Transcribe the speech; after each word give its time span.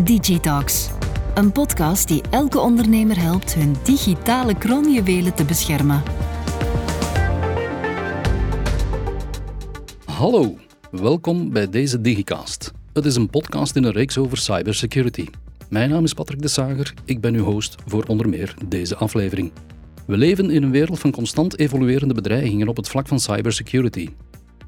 Digitalks, 0.00 0.88
een 1.34 1.52
podcast 1.52 2.08
die 2.08 2.22
elke 2.30 2.58
ondernemer 2.58 3.20
helpt 3.20 3.54
hun 3.54 3.76
digitale 3.82 4.58
kroonjuwelen 4.58 5.34
te 5.34 5.44
beschermen. 5.44 6.02
Hallo, 10.04 10.58
welkom 10.90 11.52
bij 11.52 11.68
deze 11.70 12.00
Digicast. 12.00 12.72
Het 12.92 13.04
is 13.04 13.16
een 13.16 13.30
podcast 13.30 13.76
in 13.76 13.84
een 13.84 13.92
reeks 13.92 14.18
over 14.18 14.38
cybersecurity. 14.38 15.26
Mijn 15.68 15.90
naam 15.90 16.04
is 16.04 16.14
Patrick 16.14 16.42
de 16.42 16.48
Sager, 16.48 16.94
ik 17.04 17.20
ben 17.20 17.34
uw 17.34 17.44
host 17.44 17.76
voor 17.86 18.04
onder 18.04 18.28
meer 18.28 18.54
deze 18.68 18.96
aflevering. 18.96 19.52
We 20.06 20.16
leven 20.16 20.50
in 20.50 20.62
een 20.62 20.70
wereld 20.70 20.98
van 20.98 21.10
constant 21.10 21.58
evoluerende 21.58 22.14
bedreigingen 22.14 22.68
op 22.68 22.76
het 22.76 22.88
vlak 22.88 23.08
van 23.08 23.20
cybersecurity. 23.20 24.08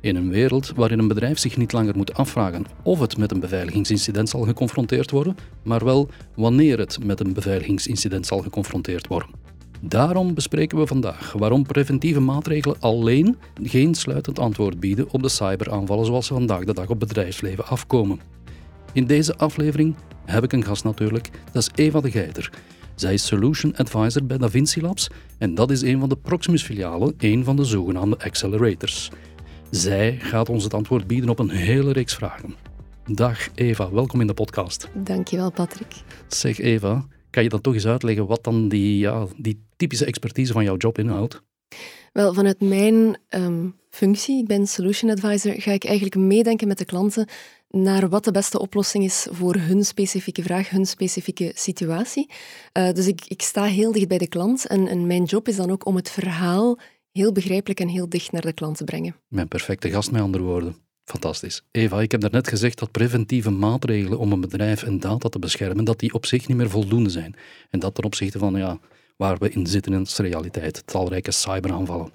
In 0.04 0.16
een 0.16 0.30
wereld 0.30 0.72
waarin 0.76 0.98
een 0.98 1.08
bedrijf 1.08 1.38
zich 1.38 1.56
niet 1.56 1.72
langer 1.72 1.96
moet 1.96 2.14
afvragen 2.14 2.64
of 2.82 3.00
het 3.00 3.16
met 3.16 3.30
een 3.30 3.40
beveiligingsincident 3.40 4.28
zal 4.28 4.42
geconfronteerd 4.42 5.10
worden, 5.10 5.36
maar 5.62 5.84
wel 5.84 6.08
wanneer 6.34 6.78
het 6.78 7.04
met 7.04 7.20
een 7.20 7.32
beveiligingsincident 7.32 8.26
zal 8.26 8.38
geconfronteerd 8.38 9.06
worden. 9.06 9.28
Daarom 9.80 10.34
bespreken 10.34 10.78
we 10.78 10.86
vandaag 10.86 11.32
waarom 11.32 11.66
preventieve 11.66 12.20
maatregelen 12.20 12.80
alleen 12.80 13.36
geen 13.62 13.94
sluitend 13.94 14.38
antwoord 14.38 14.80
bieden 14.80 15.10
op 15.10 15.22
de 15.22 15.28
cyberaanvallen 15.28 16.06
zoals 16.06 16.26
ze 16.26 16.34
vandaag 16.34 16.64
de 16.64 16.74
dag 16.74 16.88
op 16.88 17.00
bedrijfsleven 17.00 17.66
afkomen. 17.66 18.20
In 18.92 19.06
deze 19.06 19.36
aflevering 19.36 19.94
heb 20.24 20.44
ik 20.44 20.52
een 20.52 20.64
gast 20.64 20.84
natuurlijk, 20.84 21.30
dat 21.52 21.62
is 21.62 21.84
Eva 21.84 22.00
de 22.00 22.10
Geiter. 22.10 22.50
Zij 22.94 23.12
is 23.12 23.26
Solution 23.26 23.76
Advisor 23.76 24.26
bij 24.26 24.38
DaVinci 24.38 24.80
Labs 24.80 25.08
en 25.38 25.54
dat 25.54 25.70
is 25.70 25.82
een 25.82 26.00
van 26.00 26.08
de 26.08 26.16
Proximus-filialen, 26.16 27.14
een 27.18 27.44
van 27.44 27.56
de 27.56 27.64
zogenaamde 27.64 28.18
accelerators. 28.18 29.10
Zij 29.70 30.18
gaat 30.20 30.48
ons 30.48 30.64
het 30.64 30.74
antwoord 30.74 31.06
bieden 31.06 31.30
op 31.30 31.38
een 31.38 31.50
hele 31.50 31.92
reeks 31.92 32.14
vragen. 32.14 32.54
Dag 33.06 33.48
Eva, 33.54 33.90
welkom 33.90 34.20
in 34.20 34.26
de 34.26 34.34
podcast. 34.34 34.88
Dankjewel 34.94 35.52
Patrick. 35.52 35.94
Zeg 36.28 36.58
Eva, 36.58 37.06
kan 37.30 37.42
je 37.42 37.48
dan 37.48 37.60
toch 37.60 37.74
eens 37.74 37.86
uitleggen 37.86 38.26
wat 38.26 38.44
dan 38.44 38.68
die, 38.68 38.98
ja, 38.98 39.26
die 39.36 39.64
typische 39.76 40.04
expertise 40.04 40.52
van 40.52 40.64
jouw 40.64 40.76
job 40.76 40.98
inhoudt? 40.98 41.42
Wel, 42.12 42.34
vanuit 42.34 42.60
mijn 42.60 43.18
ehm, 43.28 43.68
functie, 43.90 44.38
ik 44.38 44.46
ben 44.46 44.66
Solution 44.66 45.10
Advisor, 45.10 45.54
ga 45.56 45.72
ik 45.72 45.84
eigenlijk 45.84 46.16
meedenken 46.16 46.68
met 46.68 46.78
de 46.78 46.84
klanten 46.84 47.28
naar 47.68 48.08
wat 48.08 48.24
de 48.24 48.30
beste 48.30 48.58
oplossing 48.58 49.04
is 49.04 49.26
voor 49.30 49.54
hun 49.54 49.84
specifieke 49.84 50.42
vraag, 50.42 50.70
hun 50.70 50.86
specifieke 50.86 51.52
situatie. 51.54 52.30
Uh, 52.78 52.90
dus 52.90 53.06
ik, 53.06 53.24
ik 53.28 53.42
sta 53.42 53.64
heel 53.64 53.92
dicht 53.92 54.08
bij 54.08 54.18
de 54.18 54.28
klant 54.28 54.66
en, 54.66 54.88
en 54.88 55.06
mijn 55.06 55.24
job 55.24 55.48
is 55.48 55.56
dan 55.56 55.70
ook 55.70 55.86
om 55.86 55.96
het 55.96 56.10
verhaal 56.10 56.78
heel 57.14 57.32
begrijpelijk 57.32 57.80
en 57.80 57.88
heel 57.88 58.08
dicht 58.08 58.32
naar 58.32 58.42
de 58.42 58.52
klant 58.52 58.76
te 58.76 58.84
brengen. 58.84 59.16
Mijn 59.28 59.48
perfecte 59.48 59.90
gast, 59.90 60.10
met 60.10 60.22
andere 60.22 60.44
woorden. 60.44 60.76
Fantastisch. 61.04 61.62
Eva, 61.70 62.00
ik 62.00 62.10
heb 62.10 62.20
daarnet 62.20 62.48
gezegd 62.48 62.78
dat 62.78 62.90
preventieve 62.90 63.50
maatregelen 63.50 64.18
om 64.18 64.32
een 64.32 64.40
bedrijf 64.40 64.82
en 64.82 65.00
data 65.00 65.28
te 65.28 65.38
beschermen, 65.38 65.84
dat 65.84 65.98
die 65.98 66.14
op 66.14 66.26
zich 66.26 66.48
niet 66.48 66.56
meer 66.56 66.70
voldoende 66.70 67.10
zijn. 67.10 67.34
En 67.70 67.78
dat 67.78 67.94
ten 67.94 68.04
opzichte 68.04 68.38
van 68.38 68.54
ja, 68.54 68.78
waar 69.16 69.38
we 69.38 69.50
in 69.50 69.66
zitten 69.66 69.92
in 69.92 70.02
de 70.02 70.22
realiteit, 70.22 70.86
talrijke 70.86 71.30
cyberaanvallen. 71.30 72.10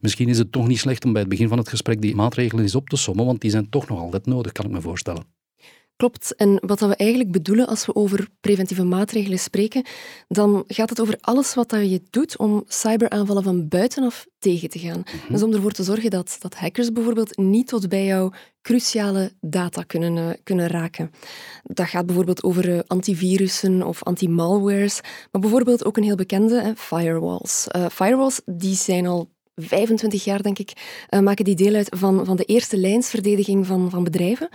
Misschien 0.00 0.28
is 0.28 0.38
het 0.38 0.52
toch 0.52 0.66
niet 0.66 0.78
slecht 0.78 1.04
om 1.04 1.12
bij 1.12 1.20
het 1.20 1.30
begin 1.30 1.48
van 1.48 1.58
het 1.58 1.68
gesprek 1.68 2.00
die 2.00 2.14
maatregelen 2.14 2.62
eens 2.62 2.74
op 2.74 2.88
te 2.88 2.96
sommen, 2.96 3.24
want 3.26 3.40
die 3.40 3.50
zijn 3.50 3.68
toch 3.68 3.88
nog 3.88 3.98
altijd 3.98 4.26
nodig, 4.26 4.52
kan 4.52 4.64
ik 4.64 4.70
me 4.70 4.80
voorstellen. 4.80 5.24
Klopt. 5.96 6.34
En 6.36 6.58
wat 6.66 6.80
we 6.80 6.96
eigenlijk 6.96 7.32
bedoelen 7.32 7.66
als 7.66 7.86
we 7.86 7.94
over 7.94 8.28
preventieve 8.40 8.84
maatregelen 8.84 9.38
spreken, 9.38 9.84
dan 10.28 10.64
gaat 10.66 10.90
het 10.90 11.00
over 11.00 11.18
alles 11.20 11.54
wat 11.54 11.70
je 11.70 12.02
doet 12.10 12.36
om 12.36 12.64
cyberaanvallen 12.66 13.42
van 13.42 13.68
buitenaf 13.68 14.26
tegen 14.38 14.68
te 14.68 14.78
gaan. 14.78 15.02
Mm 15.04 15.32
Dus 15.32 15.42
om 15.42 15.52
ervoor 15.52 15.72
te 15.72 15.82
zorgen 15.82 16.10
dat, 16.10 16.36
dat 16.40 16.54
hackers 16.54 16.92
bijvoorbeeld 16.92 17.36
niet 17.36 17.66
tot 17.66 17.88
bij 17.88 18.04
jouw 18.04 18.32
cruciale 18.62 19.32
data 19.40 19.82
kunnen, 19.82 20.16
uh, 20.16 20.30
kunnen 20.42 20.66
raken. 20.66 21.10
Dat 21.62 21.86
gaat 21.86 22.06
bijvoorbeeld 22.06 22.42
over 22.42 22.68
uh, 22.68 22.78
antivirussen 22.86 23.82
of 23.82 24.02
anti-malwares, 24.02 25.00
maar 25.30 25.40
bijvoorbeeld 25.40 25.84
ook 25.84 25.96
een 25.96 26.02
heel 26.02 26.16
bekende, 26.16 26.62
uh, 26.64 26.70
firewalls. 26.76 27.66
firewalls 27.92 28.40
die 28.44 28.74
zijn 28.74 29.06
al 29.06 29.32
25 29.56 30.24
jaar, 30.24 30.42
denk 30.42 30.58
ik, 30.58 30.72
maken 31.20 31.44
die 31.44 31.54
deel 31.54 31.74
uit 31.74 31.96
van, 31.96 32.24
van 32.24 32.36
de 32.36 32.44
eerste 32.44 32.76
lijnsverdediging 32.76 33.66
van, 33.66 33.90
van 33.90 34.04
bedrijven. 34.04 34.48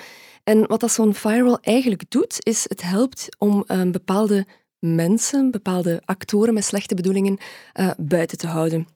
En 0.49 0.67
wat 0.67 0.79
dat 0.79 0.91
zo'n 0.91 1.13
firewall 1.13 1.57
eigenlijk 1.61 2.03
doet, 2.09 2.35
is 2.39 2.65
het 2.67 2.81
helpt 2.81 3.27
om 3.37 3.63
um, 3.67 3.91
bepaalde 3.91 4.45
mensen, 4.79 5.51
bepaalde 5.51 6.01
actoren 6.05 6.53
met 6.53 6.63
slechte 6.63 6.95
bedoelingen 6.95 7.37
uh, 7.79 7.91
buiten 7.97 8.37
te 8.37 8.47
houden. 8.47 8.87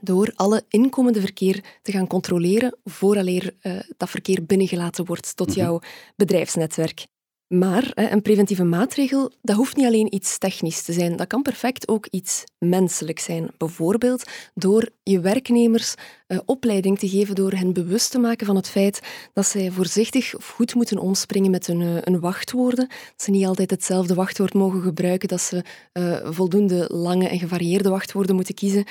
Door 0.00 0.32
alle 0.34 0.64
inkomende 0.68 1.20
verkeer 1.20 1.64
te 1.82 1.92
gaan 1.92 2.06
controleren 2.06 2.76
vooraleer 2.84 3.54
uh, 3.62 3.80
dat 3.96 4.10
verkeer 4.10 4.46
binnengelaten 4.46 5.04
wordt 5.04 5.36
tot 5.36 5.48
mhm. 5.48 5.58
jouw 5.58 5.80
bedrijfsnetwerk. 6.16 7.06
Maar 7.48 7.90
een 7.94 8.22
preventieve 8.22 8.64
maatregel, 8.64 9.32
dat 9.42 9.56
hoeft 9.56 9.76
niet 9.76 9.86
alleen 9.86 10.14
iets 10.14 10.38
technisch 10.38 10.82
te 10.82 10.92
zijn. 10.92 11.16
Dat 11.16 11.26
kan 11.26 11.42
perfect 11.42 11.88
ook 11.88 12.06
iets 12.06 12.44
menselijk 12.58 13.18
zijn. 13.18 13.50
Bijvoorbeeld 13.56 14.30
door 14.54 14.88
je 15.02 15.20
werknemers 15.20 15.94
uh, 16.28 16.38
opleiding 16.44 16.98
te 16.98 17.08
geven, 17.08 17.34
door 17.34 17.52
hen 17.52 17.72
bewust 17.72 18.10
te 18.10 18.18
maken 18.18 18.46
van 18.46 18.56
het 18.56 18.68
feit 18.68 19.00
dat 19.32 19.46
zij 19.46 19.70
voorzichtig 19.70 20.36
of 20.36 20.48
goed 20.48 20.74
moeten 20.74 20.98
omspringen 20.98 21.50
met 21.50 21.66
hun, 21.66 21.80
uh, 21.80 21.96
hun 22.00 22.20
wachtwoorden. 22.20 22.88
Dat 22.88 23.22
ze 23.22 23.30
niet 23.30 23.46
altijd 23.46 23.70
hetzelfde 23.70 24.14
wachtwoord 24.14 24.54
mogen 24.54 24.82
gebruiken, 24.82 25.28
dat 25.28 25.40
ze 25.40 25.64
uh, 25.92 26.16
voldoende 26.24 26.84
lange 26.88 27.28
en 27.28 27.38
gevarieerde 27.38 27.88
wachtwoorden 27.88 28.34
moeten 28.34 28.54
kiezen. 28.54 28.84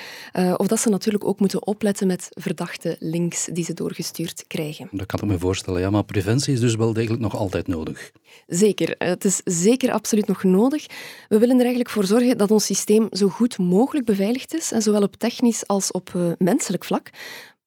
of 0.56 0.66
dat 0.66 0.80
ze 0.80 0.88
natuurlijk 0.88 1.24
ook 1.24 1.40
moeten 1.40 1.66
opletten 1.66 2.06
met 2.06 2.28
verdachte 2.30 2.96
links 2.98 3.48
die 3.52 3.64
ze 3.64 3.74
doorgestuurd 3.74 4.44
krijgen. 4.46 4.88
Dat 4.92 5.06
kan 5.06 5.20
ik 5.20 5.26
me 5.26 5.38
voorstellen, 5.38 5.80
ja. 5.80 5.90
Maar 5.90 6.04
preventie 6.04 6.52
is 6.52 6.60
dus 6.60 6.74
wel 6.74 6.92
degelijk 6.92 7.22
nog 7.22 7.36
altijd 7.36 7.66
nodig. 7.66 8.12
Zeker. 8.46 8.94
Het 8.98 9.24
is 9.24 9.40
zeker 9.44 9.92
absoluut 9.92 10.26
nog 10.26 10.42
nodig. 10.42 10.86
We 11.28 11.38
willen 11.38 11.54
er 11.54 11.60
eigenlijk 11.60 11.90
voor 11.90 12.04
zorgen 12.04 12.38
dat 12.38 12.50
ons 12.50 12.64
systeem 12.64 13.06
zo 13.10 13.28
goed 13.28 13.58
mogelijk 13.58 14.06
beveiligd 14.06 14.54
is, 14.54 14.72
en 14.72 14.82
zowel 14.82 15.02
op 15.02 15.16
technisch 15.16 15.66
als 15.66 15.90
op 15.90 16.36
menselijk 16.38 16.84
vlak. 16.84 17.10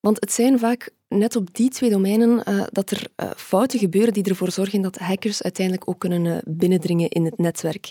Want 0.01 0.19
het 0.19 0.31
zijn 0.31 0.59
vaak 0.59 0.89
net 1.07 1.35
op 1.35 1.55
die 1.55 1.69
twee 1.69 1.89
domeinen 1.89 2.43
uh, 2.49 2.63
dat 2.71 2.91
er 2.91 3.07
uh, 3.17 3.31
fouten 3.35 3.79
gebeuren 3.79 4.13
die 4.13 4.23
ervoor 4.23 4.51
zorgen 4.51 4.81
dat 4.81 4.97
hackers 4.97 5.43
uiteindelijk 5.43 5.89
ook 5.89 5.99
kunnen 5.99 6.41
binnendringen 6.45 7.09
in 7.09 7.25
het 7.25 7.37
netwerk. 7.37 7.89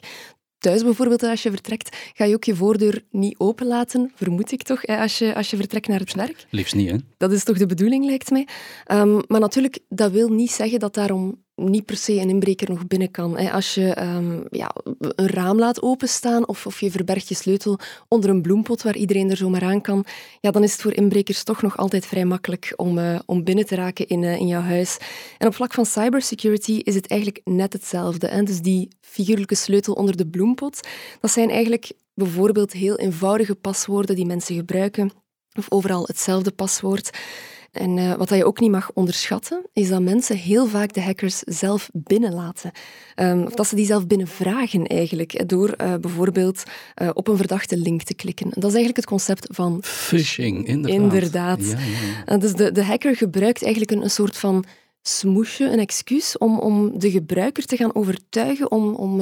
Thuis 0.58 0.82
bijvoorbeeld, 0.82 1.22
als 1.22 1.42
je 1.42 1.50
vertrekt, 1.50 1.96
ga 2.14 2.24
je 2.24 2.34
ook 2.34 2.44
je 2.44 2.54
voordeur 2.54 3.04
niet 3.10 3.38
openlaten, 3.38 4.12
vermoed 4.14 4.52
ik 4.52 4.62
toch, 4.62 4.86
als 4.86 5.18
je, 5.18 5.34
als 5.34 5.50
je 5.50 5.56
vertrekt 5.56 5.88
naar 5.88 5.98
het 5.98 6.14
werk. 6.14 6.46
Liefst 6.50 6.74
niet, 6.74 6.90
hè? 6.90 6.96
Dat 7.16 7.32
is 7.32 7.44
toch 7.44 7.58
de 7.58 7.66
bedoeling, 7.66 8.04
lijkt 8.04 8.30
mij. 8.30 8.48
Um, 8.92 9.22
maar 9.26 9.40
natuurlijk, 9.40 9.78
dat 9.88 10.12
wil 10.12 10.28
niet 10.28 10.50
zeggen 10.50 10.78
dat 10.78 10.94
daarom 10.94 11.44
niet 11.68 11.84
per 11.84 11.96
se 11.96 12.12
een 12.12 12.28
inbreker 12.28 12.70
nog 12.70 12.86
binnen 12.86 13.10
kan. 13.10 13.50
Als 13.50 13.74
je 13.74 14.02
um, 14.02 14.44
ja, 14.50 14.70
een 14.98 15.26
raam 15.26 15.58
laat 15.58 15.82
openstaan 15.82 16.48
of, 16.48 16.66
of 16.66 16.80
je 16.80 16.90
verbergt 16.90 17.28
je 17.28 17.34
sleutel 17.34 17.78
onder 18.08 18.30
een 18.30 18.42
bloempot 18.42 18.82
waar 18.82 18.96
iedereen 18.96 19.30
er 19.30 19.36
zomaar 19.36 19.64
aan 19.64 19.80
kan, 19.80 20.04
ja, 20.40 20.50
dan 20.50 20.62
is 20.62 20.72
het 20.72 20.80
voor 20.80 20.94
inbrekers 20.94 21.42
toch 21.42 21.62
nog 21.62 21.76
altijd 21.76 22.06
vrij 22.06 22.24
makkelijk 22.24 22.72
om, 22.76 22.98
uh, 22.98 23.18
om 23.26 23.44
binnen 23.44 23.66
te 23.66 23.74
raken 23.74 24.06
in, 24.06 24.22
uh, 24.22 24.36
in 24.36 24.46
jouw 24.46 24.60
huis. 24.60 24.98
En 25.38 25.46
op 25.46 25.54
vlak 25.54 25.74
van 25.74 25.86
cybersecurity 25.86 26.72
is 26.72 26.94
het 26.94 27.06
eigenlijk 27.06 27.40
net 27.44 27.72
hetzelfde. 27.72 28.28
Hè? 28.28 28.42
Dus 28.42 28.60
die 28.60 28.88
figuurlijke 29.00 29.54
sleutel 29.54 29.94
onder 29.94 30.16
de 30.16 30.26
bloempot, 30.26 30.80
dat 31.20 31.30
zijn 31.30 31.50
eigenlijk 31.50 31.92
bijvoorbeeld 32.14 32.72
heel 32.72 32.96
eenvoudige 32.96 33.54
paswoorden 33.54 34.16
die 34.16 34.26
mensen 34.26 34.54
gebruiken, 34.54 35.10
of 35.58 35.66
overal 35.68 36.04
hetzelfde 36.06 36.50
paswoord. 36.50 37.10
En 37.70 37.96
uh, 37.96 38.14
wat 38.14 38.28
je 38.28 38.44
ook 38.44 38.60
niet 38.60 38.70
mag 38.70 38.90
onderschatten, 38.94 39.62
is 39.72 39.88
dat 39.88 40.02
mensen 40.02 40.36
heel 40.36 40.66
vaak 40.66 40.92
de 40.92 41.02
hackers 41.02 41.38
zelf 41.38 41.90
binnenlaten. 41.92 42.70
Um, 43.16 43.42
of 43.42 43.54
dat 43.54 43.66
ze 43.66 43.74
die 43.74 43.86
zelf 43.86 44.06
binnenvragen 44.06 44.86
eigenlijk, 44.86 45.48
door 45.48 45.74
uh, 45.80 45.94
bijvoorbeeld 46.00 46.62
uh, 47.02 47.10
op 47.12 47.28
een 47.28 47.36
verdachte 47.36 47.76
link 47.76 48.02
te 48.02 48.14
klikken. 48.14 48.46
Dat 48.48 48.56
is 48.56 48.62
eigenlijk 48.62 48.96
het 48.96 49.06
concept 49.06 49.46
van... 49.50 49.78
Phishing, 49.82 50.66
inderdaad. 50.66 51.00
Inderdaad. 51.00 51.64
Ja, 51.64 51.78
ja. 52.26 52.36
Dus 52.36 52.52
de, 52.52 52.72
de 52.72 52.84
hacker 52.84 53.16
gebruikt 53.16 53.62
eigenlijk 53.62 53.92
een, 53.92 54.02
een 54.02 54.10
soort 54.10 54.36
van 54.36 54.64
smoesje, 55.02 55.64
een 55.64 55.78
excuus 55.78 56.38
om, 56.38 56.58
om 56.58 56.98
de 56.98 57.10
gebruiker 57.10 57.64
te 57.64 57.76
gaan 57.76 57.94
overtuigen 57.94 58.70
om, 58.70 58.94
om, 58.94 59.20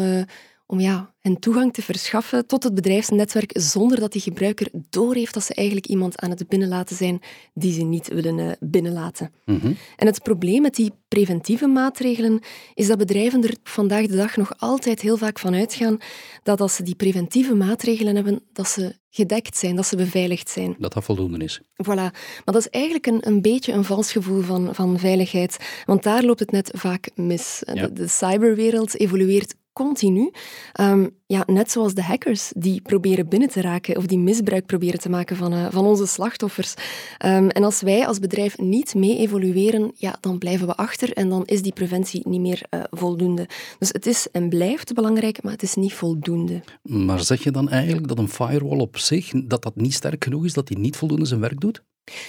om 0.70 0.80
ja, 0.80 1.14
hen 1.20 1.38
toegang 1.38 1.72
te 1.72 1.82
verschaffen 1.82 2.46
tot 2.46 2.62
het 2.62 2.74
bedrijfsnetwerk 2.74 3.50
zonder 3.54 4.00
dat 4.00 4.12
die 4.12 4.20
gebruiker 4.20 4.68
doorheeft 4.72 5.34
dat 5.34 5.44
ze 5.44 5.54
eigenlijk 5.54 5.86
iemand 5.86 6.20
aan 6.20 6.30
het 6.30 6.48
binnenlaten 6.48 6.96
zijn 6.96 7.20
die 7.54 7.72
ze 7.72 7.82
niet 7.82 8.08
willen 8.08 8.38
uh, 8.38 8.52
binnenlaten. 8.60 9.32
Mhm. 9.44 9.72
En 9.96 10.06
het 10.06 10.22
probleem 10.22 10.62
met 10.62 10.74
die 10.74 10.92
preventieve 11.08 11.66
maatregelen 11.66 12.40
is 12.74 12.86
dat 12.86 12.98
bedrijven 12.98 13.42
er 13.42 13.56
vandaag 13.62 14.06
de 14.06 14.16
dag 14.16 14.36
nog 14.36 14.52
altijd 14.58 15.00
heel 15.00 15.16
vaak 15.16 15.38
van 15.38 15.54
uitgaan 15.54 15.98
dat 16.42 16.60
als 16.60 16.74
ze 16.74 16.82
die 16.82 16.96
preventieve 16.96 17.54
maatregelen 17.54 18.14
hebben, 18.14 18.40
dat 18.52 18.68
ze 18.68 18.96
gedekt 19.10 19.56
zijn, 19.56 19.76
dat 19.76 19.86
ze 19.86 19.96
beveiligd 19.96 20.50
zijn. 20.50 20.76
Dat 20.78 20.92
dat 20.92 21.04
voldoende 21.04 21.44
is. 21.44 21.60
Voilà. 21.62 21.94
Maar 21.94 22.42
dat 22.44 22.56
is 22.56 22.68
eigenlijk 22.68 23.06
een, 23.06 23.26
een 23.26 23.42
beetje 23.42 23.72
een 23.72 23.84
vals 23.84 24.12
gevoel 24.12 24.42
van, 24.42 24.74
van 24.74 24.98
veiligheid, 24.98 25.82
want 25.84 26.02
daar 26.02 26.22
loopt 26.22 26.40
het 26.40 26.50
net 26.50 26.70
vaak 26.76 27.10
mis. 27.14 27.62
Ja. 27.64 27.86
De, 27.86 27.92
de 27.92 28.08
cyberwereld 28.08 29.00
evolueert 29.00 29.54
continu. 29.78 30.30
Ehm, 30.72 31.06
ja, 31.26 31.42
net 31.46 31.70
zoals 31.70 31.94
de 31.94 32.02
hackers 32.02 32.52
die 32.56 32.80
proberen 32.80 33.28
binnen 33.28 33.48
te 33.48 33.60
raken 33.60 33.96
of 33.96 34.06
die 34.06 34.18
misbruik 34.18 34.66
proberen 34.66 35.00
te 35.00 35.08
maken 35.08 35.36
van, 35.36 35.52
uh, 35.52 35.66
van 35.70 35.84
onze 35.84 36.06
slachtoffers. 36.06 36.74
Ehm, 37.18 37.48
en 37.48 37.64
als 37.64 37.80
wij 37.80 38.06
als 38.06 38.18
bedrijf 38.18 38.58
niet 38.58 38.94
mee 38.94 39.18
evolueren, 39.18 39.92
ja, 39.94 40.16
dan 40.20 40.38
blijven 40.38 40.66
we 40.66 40.74
achter 40.74 41.12
en 41.12 41.28
dan 41.28 41.44
is 41.44 41.62
die 41.62 41.72
preventie 41.72 42.28
niet 42.28 42.40
meer 42.40 42.62
uh, 42.70 42.84
voldoende. 42.90 43.48
Dus 43.78 43.88
het 43.88 44.06
is 44.06 44.28
en 44.32 44.48
blijft 44.48 44.94
belangrijk, 44.94 45.42
maar 45.42 45.52
het 45.52 45.62
is 45.62 45.74
niet 45.74 45.94
voldoende. 45.94 46.62
Maar 46.82 47.20
zeg 47.20 47.42
je 47.42 47.50
dan 47.50 47.68
eigenlijk 47.68 48.08
dat 48.08 48.18
een 48.18 48.28
firewall 48.28 48.78
op 48.78 48.98
zich, 48.98 49.32
dat 49.44 49.62
dat 49.62 49.76
niet 49.76 49.94
sterk 49.94 50.24
genoeg 50.24 50.44
is, 50.44 50.52
dat 50.52 50.66
die 50.66 50.78
niet 50.78 50.96
voldoende 50.96 51.24
zijn 51.24 51.40
werk 51.40 51.60
doet? 51.60 51.82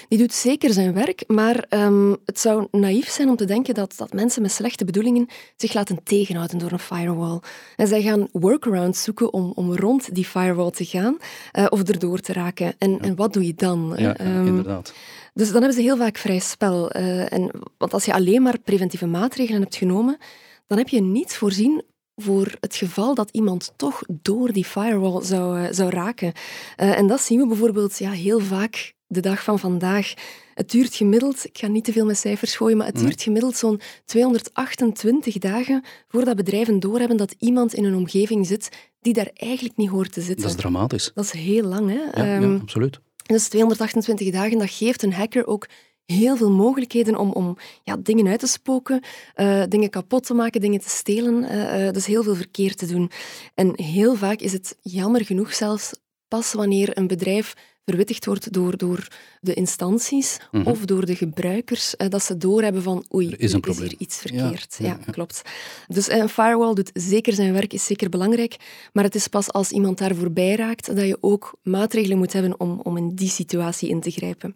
Die 0.07 0.17
doet 0.17 0.33
zeker 0.33 0.73
zijn 0.73 0.93
werk, 0.93 1.23
maar 1.27 1.65
um, 1.69 2.17
het 2.25 2.39
zou 2.39 2.67
naïef 2.71 3.09
zijn 3.09 3.29
om 3.29 3.35
te 3.35 3.45
denken 3.45 3.73
dat, 3.73 3.93
dat 3.97 4.13
mensen 4.13 4.41
met 4.41 4.51
slechte 4.51 4.85
bedoelingen 4.85 5.27
zich 5.55 5.73
laten 5.73 6.03
tegenhouden 6.03 6.57
door 6.57 6.71
een 6.71 6.79
firewall. 6.79 7.39
En 7.75 7.87
zij 7.87 8.01
gaan 8.01 8.27
workarounds 8.31 9.03
zoeken 9.03 9.33
om, 9.33 9.51
om 9.55 9.75
rond 9.75 10.15
die 10.15 10.25
firewall 10.25 10.71
te 10.71 10.85
gaan 10.85 11.17
uh, 11.53 11.65
of 11.69 11.83
erdoor 11.83 12.19
te 12.19 12.33
raken. 12.33 12.73
En, 12.77 12.91
ja. 12.91 12.97
en 12.97 13.15
wat 13.15 13.33
doe 13.33 13.45
je 13.45 13.53
dan? 13.53 13.93
Ja, 13.97 14.19
um, 14.19 14.47
inderdaad. 14.47 14.93
Dus 15.33 15.47
dan 15.47 15.57
hebben 15.57 15.73
ze 15.73 15.81
heel 15.81 15.97
vaak 15.97 16.17
vrij 16.17 16.39
spel. 16.39 16.95
Uh, 16.95 17.33
en, 17.33 17.51
want 17.77 17.93
als 17.93 18.05
je 18.05 18.13
alleen 18.13 18.41
maar 18.41 18.59
preventieve 18.59 19.05
maatregelen 19.05 19.61
hebt 19.61 19.75
genomen, 19.75 20.17
dan 20.67 20.77
heb 20.77 20.89
je 20.89 21.01
niets 21.01 21.37
voorzien 21.37 21.83
voor 22.15 22.55
het 22.59 22.75
geval 22.75 23.15
dat 23.15 23.29
iemand 23.31 23.73
toch 23.75 24.01
door 24.07 24.51
die 24.51 24.65
firewall 24.65 25.23
zou, 25.23 25.61
uh, 25.61 25.67
zou 25.71 25.89
raken. 25.89 26.33
Uh, 26.77 26.97
en 26.97 27.07
dat 27.07 27.21
zien 27.21 27.39
we 27.39 27.47
bijvoorbeeld 27.47 27.97
ja, 27.97 28.11
heel 28.11 28.39
vaak 28.39 28.93
de 29.11 29.19
dag 29.19 29.43
van 29.43 29.59
vandaag. 29.59 30.13
Het 30.53 30.71
duurt 30.71 30.95
gemiddeld, 30.95 31.45
ik 31.45 31.57
ga 31.57 31.67
niet 31.67 31.83
te 31.83 31.91
veel 31.91 32.05
met 32.05 32.17
cijfers 32.17 32.55
gooien, 32.55 32.77
maar 32.77 32.87
het 32.87 32.97
duurt 32.97 33.21
gemiddeld 33.21 33.55
zo'n 33.55 33.81
228 34.05 35.37
dagen 35.37 35.83
voordat 36.07 36.35
bedrijven 36.35 36.79
doorhebben 36.79 37.17
dat 37.17 37.35
iemand 37.39 37.73
in 37.73 37.83
een 37.83 37.95
omgeving 37.95 38.47
zit 38.47 38.69
die 39.01 39.13
daar 39.13 39.29
eigenlijk 39.33 39.77
niet 39.77 39.89
hoort 39.89 40.13
te 40.13 40.21
zitten. 40.21 40.41
Dat 40.41 40.55
is 40.55 40.61
dramatisch. 40.61 41.11
Dat 41.13 41.23
is 41.23 41.31
heel 41.31 41.63
lang, 41.63 41.89
hè? 41.89 42.23
Ja, 42.23 42.35
um, 42.35 42.53
ja 42.53 42.59
absoluut. 42.61 42.99
Dus 43.25 43.47
228 43.47 44.31
dagen, 44.31 44.57
dat 44.57 44.69
geeft 44.69 45.03
een 45.03 45.13
hacker 45.13 45.47
ook 45.47 45.67
heel 46.05 46.37
veel 46.37 46.51
mogelijkheden 46.51 47.15
om, 47.15 47.31
om 47.31 47.57
ja, 47.83 47.97
dingen 47.97 48.27
uit 48.27 48.39
te 48.39 48.47
spoken, 48.47 49.03
uh, 49.35 49.63
dingen 49.69 49.89
kapot 49.89 50.25
te 50.25 50.33
maken, 50.33 50.61
dingen 50.61 50.79
te 50.79 50.89
stelen. 50.89 51.43
Uh, 51.43 51.85
uh, 51.85 51.91
dus 51.91 52.05
heel 52.05 52.23
veel 52.23 52.35
verkeer 52.35 52.75
te 52.75 52.85
doen. 52.85 53.11
En 53.55 53.81
heel 53.81 54.15
vaak 54.15 54.39
is 54.39 54.51
het 54.51 54.77
jammer 54.81 55.25
genoeg 55.25 55.53
zelfs 55.53 55.93
pas 56.27 56.53
wanneer 56.53 56.97
een 56.97 57.07
bedrijf 57.07 57.53
verwittigd 57.89 58.25
wordt 58.25 58.53
door, 58.53 58.77
door 58.77 59.07
de 59.41 59.53
instanties 59.53 60.37
mm 60.51 60.61
-hmm. 60.61 60.71
of 60.71 60.85
door 60.85 61.05
de 61.05 61.15
gebruikers, 61.15 61.95
eh, 61.95 62.09
dat 62.09 62.23
ze 62.23 62.37
doorhebben 62.37 62.83
van 62.83 63.05
oei, 63.13 63.29
er 63.31 63.39
is, 63.39 63.53
een 63.53 63.61
is 63.61 63.79
hier 63.79 63.95
iets 63.97 64.17
verkeerd. 64.17 64.75
Ja, 64.79 64.85
ja, 64.85 64.99
ja, 65.05 65.11
klopt. 65.11 65.41
Dus 65.87 66.09
een 66.09 66.29
firewall 66.29 66.73
doet 66.73 66.91
zeker 66.93 67.33
zijn 67.33 67.53
werk, 67.53 67.73
is 67.73 67.85
zeker 67.85 68.09
belangrijk, 68.09 68.55
maar 68.93 69.03
het 69.03 69.15
is 69.15 69.27
pas 69.27 69.51
als 69.51 69.71
iemand 69.71 69.97
daar 69.97 70.15
voorbij 70.15 70.55
raakt 70.55 70.95
dat 70.95 71.05
je 71.05 71.17
ook 71.21 71.57
maatregelen 71.63 72.17
moet 72.17 72.33
hebben 72.33 72.59
om, 72.59 72.79
om 72.83 72.97
in 72.97 73.15
die 73.15 73.29
situatie 73.29 73.89
in 73.89 74.01
te 74.01 74.11
grijpen. 74.11 74.55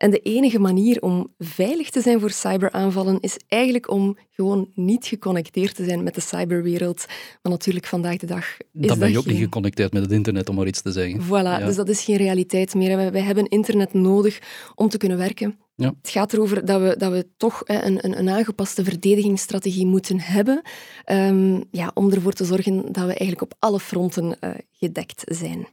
En 0.00 0.10
de 0.10 0.18
enige 0.18 0.58
manier 0.58 1.00
om 1.00 1.34
veilig 1.38 1.90
te 1.90 2.00
zijn 2.00 2.20
voor 2.20 2.30
cyberaanvallen 2.30 3.20
is 3.20 3.36
eigenlijk 3.48 3.90
om 3.90 4.16
gewoon 4.30 4.70
niet 4.74 5.06
geconnecteerd 5.06 5.74
te 5.74 5.84
zijn 5.84 6.02
met 6.02 6.14
de 6.14 6.20
cyberwereld. 6.20 7.04
Maar 7.42 7.52
natuurlijk 7.52 7.86
vandaag 7.86 8.16
de 8.16 8.26
dag 8.26 8.56
is 8.72 8.86
Dan 8.88 8.98
ben 8.98 9.10
je 9.10 9.18
ook 9.18 9.26
niet 9.26 9.38
geconnecteerd 9.38 9.92
met 9.92 10.02
het 10.02 10.12
internet, 10.12 10.48
om 10.48 10.54
maar 10.54 10.66
iets 10.66 10.82
te 10.82 10.92
zeggen. 10.92 11.20
Voilà, 11.24 11.28
ja. 11.28 11.58
dus 11.58 11.76
dat 11.76 11.88
is 11.88 12.04
geen 12.04 12.16
realiteit 12.16 12.74
meer. 12.74 13.12
Wij 13.12 13.20
hebben 13.20 13.48
internet 13.48 13.92
nodig 13.92 14.38
om 14.74 14.88
te 14.88 14.96
kunnen 14.96 15.18
werken. 15.18 15.58
Ja. 15.74 15.94
Het 16.00 16.10
gaat 16.10 16.32
erover 16.32 16.64
dat 16.64 16.80
we, 16.80 16.94
dat 16.98 17.12
we 17.12 17.26
toch 17.36 17.62
een, 17.64 18.04
een, 18.04 18.18
een 18.18 18.28
aangepaste 18.28 18.84
verdedigingsstrategie 18.84 19.86
moeten 19.86 20.20
hebben 20.20 20.62
um, 21.06 21.64
ja, 21.70 21.90
om 21.94 22.12
ervoor 22.12 22.32
te 22.32 22.44
zorgen 22.44 22.76
dat 22.76 23.04
we 23.04 23.14
eigenlijk 23.14 23.42
op 23.42 23.54
alle 23.58 23.80
fronten 23.80 24.36
uh, 24.40 24.50
gedekt 24.70 25.22
zijn. 25.26 25.66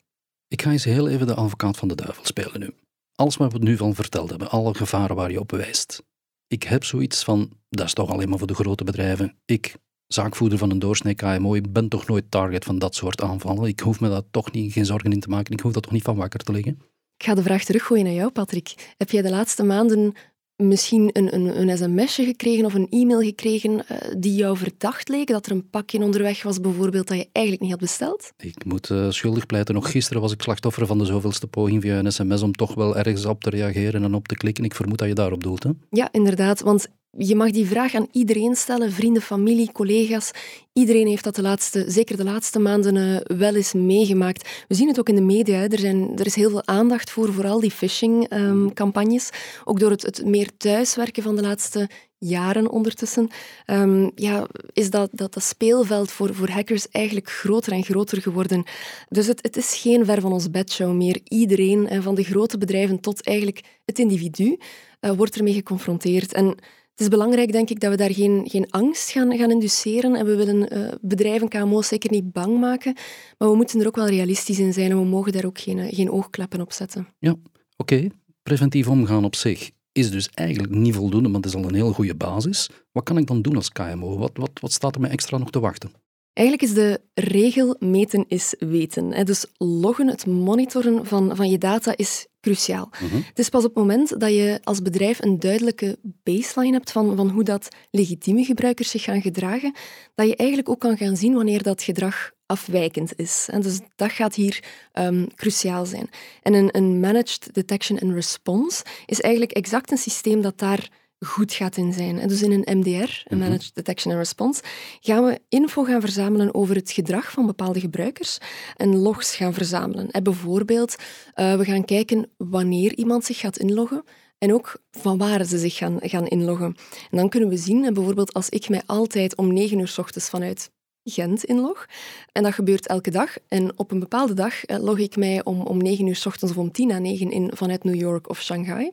Ik 0.48 0.62
ga 0.62 0.72
eens 0.72 0.84
heel 0.84 1.08
even 1.08 1.28
de 1.28 1.36
advocaat 1.36 1.78
van 1.78 1.88
de 1.88 1.96
duivel 1.96 2.26
spelen 2.26 2.60
nu 2.60 2.74
alles 3.18 3.38
wat 3.38 3.54
we 3.54 3.60
nu 3.60 3.78
van 3.78 3.96
verteld 3.96 4.30
hebben, 4.30 4.50
alle 4.50 4.74
gevaren 4.74 5.16
waar 5.16 5.32
je 5.32 5.40
op 5.40 5.52
wijst. 5.52 6.04
Ik 6.48 6.64
heb 6.64 6.84
zoiets 6.84 7.24
van, 7.24 7.52
dat 7.70 7.86
is 7.86 7.94
toch 7.94 8.10
alleen 8.10 8.30
maar 8.30 8.38
voor 8.38 8.48
de 8.48 8.56
grote 8.56 8.84
bedrijven. 8.84 9.38
Ik, 9.46 9.76
zaakvoerder 10.08 10.58
van 10.58 10.72
een 10.72 10.80
doorsnee 10.80 11.16
KMO, 11.16 11.56
ik 11.56 11.74
ben 11.74 11.90
toch 11.90 12.08
nooit 12.08 12.32
target 12.32 12.66
van 12.66 12.80
dat 12.80 12.96
soort 12.96 13.22
aanvallen. 13.22 13.68
Ik 13.68 13.80
hoef 13.80 14.00
me 14.00 14.10
daar 14.10 14.30
toch 14.32 14.52
niet, 14.52 14.74
geen 14.74 14.86
zorgen 14.86 15.12
in 15.12 15.20
te 15.20 15.30
maken. 15.30 15.54
Ik 15.54 15.60
hoef 15.60 15.72
dat 15.72 15.84
toch 15.84 15.92
niet 15.92 16.04
van 16.04 16.16
wakker 16.16 16.40
te 16.40 16.52
liggen. 16.52 16.82
Ik 17.18 17.26
ga 17.26 17.34
de 17.34 17.44
vraag 17.44 17.64
teruggooien 17.64 18.06
naar 18.06 18.14
jou, 18.14 18.32
Patrick. 18.32 18.94
Heb 18.98 19.10
jij 19.10 19.22
de 19.22 19.30
laatste 19.30 19.64
maanden 19.64 20.14
misschien 20.58 21.10
een, 21.14 21.36
een, 21.36 21.70
een 21.70 21.78
sms'je 21.78 22.26
gekregen 22.26 22.66
of 22.66 22.74
een 22.74 22.88
e-mail 22.90 23.22
gekregen 23.22 23.72
uh, 23.72 23.98
die 24.18 24.36
jou 24.36 24.58
verdacht 24.58 25.10
leek? 25.10 25.28
Dat 25.28 25.46
er 25.46 25.52
een 25.52 25.70
pakje 25.70 26.00
onderweg 26.00 26.44
was, 26.44 26.62
bijvoorbeeld, 26.62 27.08
dat 27.08 27.18
je 27.18 27.30
eigenlijk 27.32 27.64
niet 27.64 27.72
had 27.72 27.82
besteld? 27.82 28.32
Ik 28.38 28.66
moet 28.66 28.90
uh, 28.90 29.10
schuldig 29.10 29.46
pleiten. 29.46 29.74
Nog 29.74 29.92
gisteren 29.92 30.22
was 30.22 30.32
ik 30.32 30.42
slachtoffer 30.42 30.88
van 30.88 30.98
de 30.98 31.06
zoveelste 31.06 31.48
poging 31.48 31.82
via 31.82 32.00
een 32.00 32.12
sms 32.12 32.42
om 32.42 32.52
toch 32.52 32.74
wel 32.74 32.98
ergens 32.98 33.26
op 33.26 33.44
te 33.44 33.50
reageren 33.50 34.04
en 34.04 34.14
op 34.14 34.28
te 34.28 34.36
klikken. 34.36 34.64
Ik 34.64 34.76
vermoed 34.76 34.98
dat 34.98 35.08
je 35.08 35.14
daarop 35.14 35.44
doelt, 35.44 35.64
hè? 35.64 35.70
Ja, 35.90 36.10
inderdaad. 36.12 36.62
Want 36.62 36.88
je 37.12 37.36
mag 37.36 37.52
die 37.52 37.66
vraag 37.66 37.94
aan 37.96 38.08
iedereen 38.12 38.56
stellen, 38.56 38.92
vrienden, 38.92 39.22
familie, 39.22 39.72
collega's. 39.72 40.32
Iedereen 40.74 41.08
heeft 41.08 41.24
dat 41.24 41.36
de 41.36 41.42
laatste, 41.42 41.86
zeker 41.88 42.18
de 42.18 42.24
laatste 42.24 42.60
maanden 42.60 42.96
uh, 42.96 43.38
wel 43.38 43.56
eens 43.56 43.74
meegemaakt. 43.74 44.50
We 44.68 44.76
zien 44.76 44.88
het 44.88 45.00
ook 45.00 45.10
in 45.10 45.16
de 45.16 45.22
media. 45.22 45.68
Er, 45.68 45.80
zijn, 45.80 46.18
er 46.18 46.26
is 46.26 46.36
heel 46.36 46.50
veel 46.50 46.66
aandacht 46.68 47.10
voor, 47.10 47.34
vooral 47.34 47.60
die 47.60 47.72
phishing-campagnes. 47.72 49.26
Um, 49.26 49.62
ook 49.64 49.80
door 49.80 49.92
het, 49.92 50.02
het, 50.02 50.26
meer 50.26 50.58
thuiswerken 50.58 51.24
van 51.24 51.36
de 51.36 51.42
laatste 51.42 51.90
jaren 52.20 52.70
ondertussen, 52.70 53.30
um, 53.66 54.12
ja, 54.16 54.48
is 54.74 54.90
dat, 54.90 55.10
dat, 55.12 55.34
dat 55.34 55.44
speelveld 55.44 56.12
voor, 56.12 56.34
voor 56.34 56.50
hackers 56.50 56.90
eigenlijk 56.90 57.30
groter 57.30 57.74
en 57.74 57.84
groter 57.84 58.22
geworden. 58.22 58.64
Dus 59.10 59.28
het, 59.28 59.40
het 59.42 59.58
is 59.58 59.76
geen 59.76 60.06
ver 60.06 60.22
van 60.22 60.34
ons 60.34 60.50
bedshow 60.50 60.94
meer. 60.94 61.20
Iedereen, 61.24 62.02
van 62.04 62.16
de 62.16 62.24
grote 62.24 62.58
bedrijven 62.58 63.00
tot 63.00 63.24
eigenlijk 63.24 63.62
het 63.86 64.00
individu, 64.00 64.58
uh, 65.02 65.12
wordt 65.12 65.36
ermee 65.36 65.54
geconfronteerd. 65.54 66.34
En 66.34 66.58
het 66.98 67.06
is 67.06 67.18
belangrijk, 67.18 67.52
denk 67.52 67.70
ik, 67.70 67.80
dat 67.80 67.92
we 67.92 67.98
daar 67.98 68.14
geen, 68.14 68.44
geen 68.50 68.70
angst 68.70 69.12
gaan, 69.12 69.38
gaan 69.38 69.52
induceren. 69.52 70.16
En 70.16 70.26
we 70.26 70.36
willen 70.36 70.78
uh, 70.78 70.92
bedrijven, 71.02 71.48
KMO's, 71.48 71.88
zeker 71.88 72.12
niet 72.12 72.32
bang 72.32 72.60
maken. 72.60 72.94
Maar 73.38 73.50
we 73.50 73.56
moeten 73.56 73.80
er 73.80 73.88
ook 73.88 73.96
wel 73.96 74.08
realistisch 74.08 74.60
in 74.60 74.74
zijn 74.74 74.92
en 74.92 74.98
we 74.98 75.06
mogen 75.06 75.32
daar 75.32 75.46
ook 75.46 75.60
geen, 75.60 75.94
geen 75.94 76.12
oogkleppen 76.12 76.62
op 76.62 76.72
zetten. 76.72 77.08
Ja, 77.20 77.36
oké. 77.76 78.08
Preventief 78.44 78.88
omgaan 78.88 79.26
op 79.26 79.36
zich 79.36 79.72
is 79.92 80.12
dus 80.12 80.30
eigenlijk 80.34 80.74
niet 80.76 80.96
voldoende, 80.96 81.30
maar 81.30 81.42
het 81.42 81.50
is 81.50 81.56
al 81.56 81.64
een 81.64 81.74
heel 81.74 81.94
goede 81.94 82.16
basis. 82.16 82.70
Wat 82.92 83.04
kan 83.04 83.18
ik 83.18 83.28
dan 83.28 83.42
doen 83.42 83.56
als 83.56 83.72
KMO? 83.72 84.18
Wat, 84.18 84.32
wat, 84.34 84.52
wat 84.62 84.72
staat 84.72 84.96
er 84.96 85.02
mij 85.02 85.10
extra 85.10 85.38
nog 85.38 85.50
te 85.50 85.60
wachten? 85.60 85.92
Eigenlijk 86.38 86.62
is 86.62 86.74
de 86.74 87.02
regel 87.14 87.76
meten 87.80 88.26
is 88.28 88.56
weten. 88.60 89.26
Dus 89.26 89.46
loggen, 89.58 90.08
het 90.08 90.26
monitoren 90.26 91.06
van, 91.06 91.36
van 91.36 91.50
je 91.50 91.58
data 91.58 91.94
is 91.96 92.28
cruciaal. 92.42 92.90
Mhm. 92.92 93.16
Het 93.16 93.40
is 93.40 93.50
pas 93.50 93.64
op 93.64 93.70
het 93.70 93.84
moment 93.84 94.20
dat 94.20 94.30
je 94.30 94.60
als 94.64 94.82
bedrijf 94.82 95.24
een 95.24 95.40
duidelijke 95.40 95.98
baseline 96.02 96.74
hebt 96.74 96.92
van, 96.92 97.16
van 97.16 97.30
hoe 97.30 97.44
dat 97.44 97.68
legitieme 97.92 98.44
gebruikers 98.44 98.90
zich 98.90 99.04
gaan 99.04 99.22
gedragen, 99.22 99.76
dat 100.16 100.28
je 100.28 100.36
eigenlijk 100.36 100.70
ook 100.70 100.80
kan 100.80 100.98
gaan 100.98 101.18
zien 101.18 101.34
wanneer 101.34 101.64
dat 101.64 101.84
gedrag 101.84 102.32
afwijkend 102.46 103.20
is. 103.20 103.48
En 103.52 103.62
dus 103.62 103.80
dat 103.96 104.12
gaat 104.12 104.36
hier 104.36 104.64
um, 104.94 105.28
cruciaal 105.36 105.86
zijn. 105.86 106.10
En 106.42 106.54
een, 106.54 106.70
een 106.72 107.00
Managed 107.00 107.50
Detection 107.52 108.00
and 108.00 108.14
Response 108.14 108.84
is 109.06 109.22
eigenlijk 109.22 109.52
exact 109.52 109.92
een 109.92 109.98
systeem 109.98 110.42
dat 110.42 110.60
daar 110.60 110.90
goed 111.20 111.54
gaat 111.54 111.78
in 111.78 111.94
zijn. 111.94 112.20
En 112.20 112.28
dus 112.28 112.42
in 112.42 112.52
een 112.52 112.78
MDR, 112.78 113.24
een 113.24 113.38
Managed 113.38 113.72
Detection 113.74 114.14
and 114.14 114.22
Response, 114.24 114.64
gaan 115.00 115.26
we 115.26 115.40
info 115.50 115.84
gaan 115.84 116.02
verzamelen 116.02 116.54
over 116.54 116.76
het 116.76 116.92
gedrag 116.92 117.32
van 117.32 117.46
bepaalde 117.46 117.80
gebruikers 117.80 118.38
en 118.76 118.96
logs 118.96 119.36
gaan 119.36 119.54
verzamelen. 119.54 120.12
En 120.12 120.24
bijvoorbeeld, 120.24 120.96
uh, 121.36 121.56
we 121.56 121.66
gaan 121.66 121.86
kijken 121.86 122.30
wanneer 122.38 122.96
iemand 122.96 123.26
zich 123.26 123.40
gaat 123.40 123.58
inloggen, 123.58 124.04
en 124.38 124.54
ook 124.54 124.82
van 124.92 125.18
waar 125.18 125.46
ze 125.46 125.58
zich 125.58 125.76
gaan, 125.76 125.98
gaan 126.02 126.28
inloggen. 126.28 126.76
En 127.12 127.18
dan 127.18 127.30
kunnen 127.30 127.50
we 127.50 127.58
zien, 127.58 127.94
bijvoorbeeld 127.94 128.34
als 128.34 128.50
ik 128.50 128.70
mij 128.70 128.82
altijd 128.86 129.36
om 129.36 129.54
negen 129.54 129.80
uur 129.80 129.88
s 129.88 129.98
ochtends 129.98 130.30
vanuit 130.30 130.72
Gent 131.04 131.44
inlog, 131.44 131.86
en 132.32 132.44
dat 132.44 132.54
gebeurt 132.54 132.88
elke 132.88 133.12
dag, 133.12 133.36
en 133.48 133.78
op 133.78 133.92
een 133.92 134.00
bepaalde 134.00 134.34
dag 134.34 134.54
log 134.66 135.00
ik 135.00 135.16
mij 135.16 135.44
om, 135.44 135.62
om 135.62 135.78
negen 135.78 136.08
uur 136.08 136.16
s 136.16 136.26
ochtends 136.26 136.54
of 136.54 136.60
om 136.60 136.72
tien 136.72 136.88
na 136.88 137.00
negen 137.00 137.32
in 137.32 137.52
vanuit 137.54 137.84
New 137.84 137.96
York 137.96 138.30
of 138.30 138.42
Shanghai, 138.42 138.92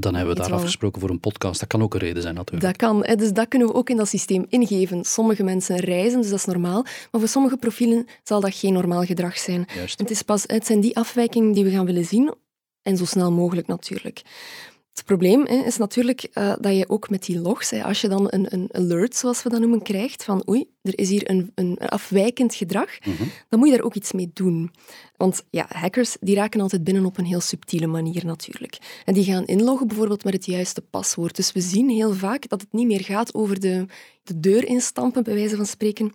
dan 0.00 0.14
hebben 0.14 0.34
we 0.34 0.40
daar 0.40 0.52
afgesproken 0.52 1.00
voor 1.00 1.10
een 1.10 1.20
podcast. 1.20 1.60
Dat 1.60 1.68
kan 1.68 1.82
ook 1.82 1.94
een 1.94 2.00
reden 2.00 2.22
zijn, 2.22 2.34
natuurlijk. 2.34 2.66
Dat 2.66 2.76
kan. 2.76 3.00
Dus 3.16 3.32
dat 3.32 3.48
kunnen 3.48 3.68
we 3.68 3.74
ook 3.74 3.90
in 3.90 3.96
dat 3.96 4.08
systeem 4.08 4.46
ingeven. 4.48 5.04
Sommige 5.04 5.42
mensen 5.42 5.76
reizen, 5.76 6.20
dus 6.20 6.30
dat 6.30 6.38
is 6.38 6.44
normaal. 6.44 6.82
Maar 6.82 7.20
voor 7.20 7.28
sommige 7.28 7.56
profielen 7.56 8.06
zal 8.22 8.40
dat 8.40 8.54
geen 8.54 8.72
normaal 8.72 9.04
gedrag 9.04 9.38
zijn. 9.38 9.66
Juist. 9.74 9.98
Het, 9.98 10.10
is 10.10 10.22
pas, 10.22 10.44
het 10.46 10.66
zijn 10.66 10.80
die 10.80 10.96
afwijkingen 10.96 11.52
die 11.52 11.64
we 11.64 11.70
gaan 11.70 11.86
willen 11.86 12.04
zien. 12.04 12.34
En 12.82 12.96
zo 12.96 13.04
snel 13.04 13.32
mogelijk 13.32 13.66
natuurlijk. 13.66 14.22
Het 14.96 15.04
probleem 15.04 15.46
hè, 15.46 15.54
is 15.54 15.76
natuurlijk 15.76 16.28
uh, 16.34 16.54
dat 16.60 16.76
je 16.76 16.88
ook 16.88 17.10
met 17.10 17.24
die 17.24 17.40
logs, 17.40 17.70
hè, 17.70 17.84
als 17.84 18.00
je 18.00 18.08
dan 18.08 18.26
een, 18.30 18.46
een, 18.54 18.68
alert, 18.72 19.16
zoals 19.16 19.42
we 19.42 19.48
dat 19.48 19.60
noemen, 19.60 19.82
krijgt, 19.82 20.24
van 20.24 20.48
oei, 20.48 20.68
er 20.82 20.98
is 20.98 21.08
hier 21.08 21.30
een, 21.30 21.52
een 21.54 21.78
afwijkend 21.78 22.54
gedrag, 22.54 22.98
mm 23.04 23.16
-hmm. 23.16 23.30
dan 23.48 23.58
moet 23.58 23.68
je 23.68 23.76
daar 23.76 23.84
ook 23.84 23.94
iets 23.94 24.12
mee 24.12 24.30
doen. 24.32 24.70
Want 25.16 25.44
ja, 25.50 25.66
hackers 25.68 26.16
die 26.20 26.34
raken 26.34 26.60
altijd 26.60 26.84
binnen 26.84 27.04
op 27.04 27.18
een 27.18 27.24
heel 27.24 27.40
subtiele 27.40 27.86
manier 27.86 28.24
natuurlijk. 28.24 28.78
En 29.04 29.14
die 29.14 29.24
gaan 29.24 29.44
inloggen 29.44 29.86
bijvoorbeeld 29.86 30.24
met 30.24 30.32
het 30.32 30.46
juiste 30.46 30.80
paswoord. 30.80 31.36
Dus 31.36 31.52
we 31.52 31.60
zien 31.60 31.88
heel 31.88 32.12
vaak 32.12 32.48
dat 32.48 32.60
het 32.60 32.72
niet 32.72 32.86
meer 32.86 33.04
gaat 33.04 33.34
over 33.34 33.60
de, 33.60 33.86
de 34.22 34.40
deur 34.40 34.64
instampen, 34.64 35.22
bij 35.22 35.34
wijze 35.34 35.56
van 35.56 35.66
spreken, 35.66 36.14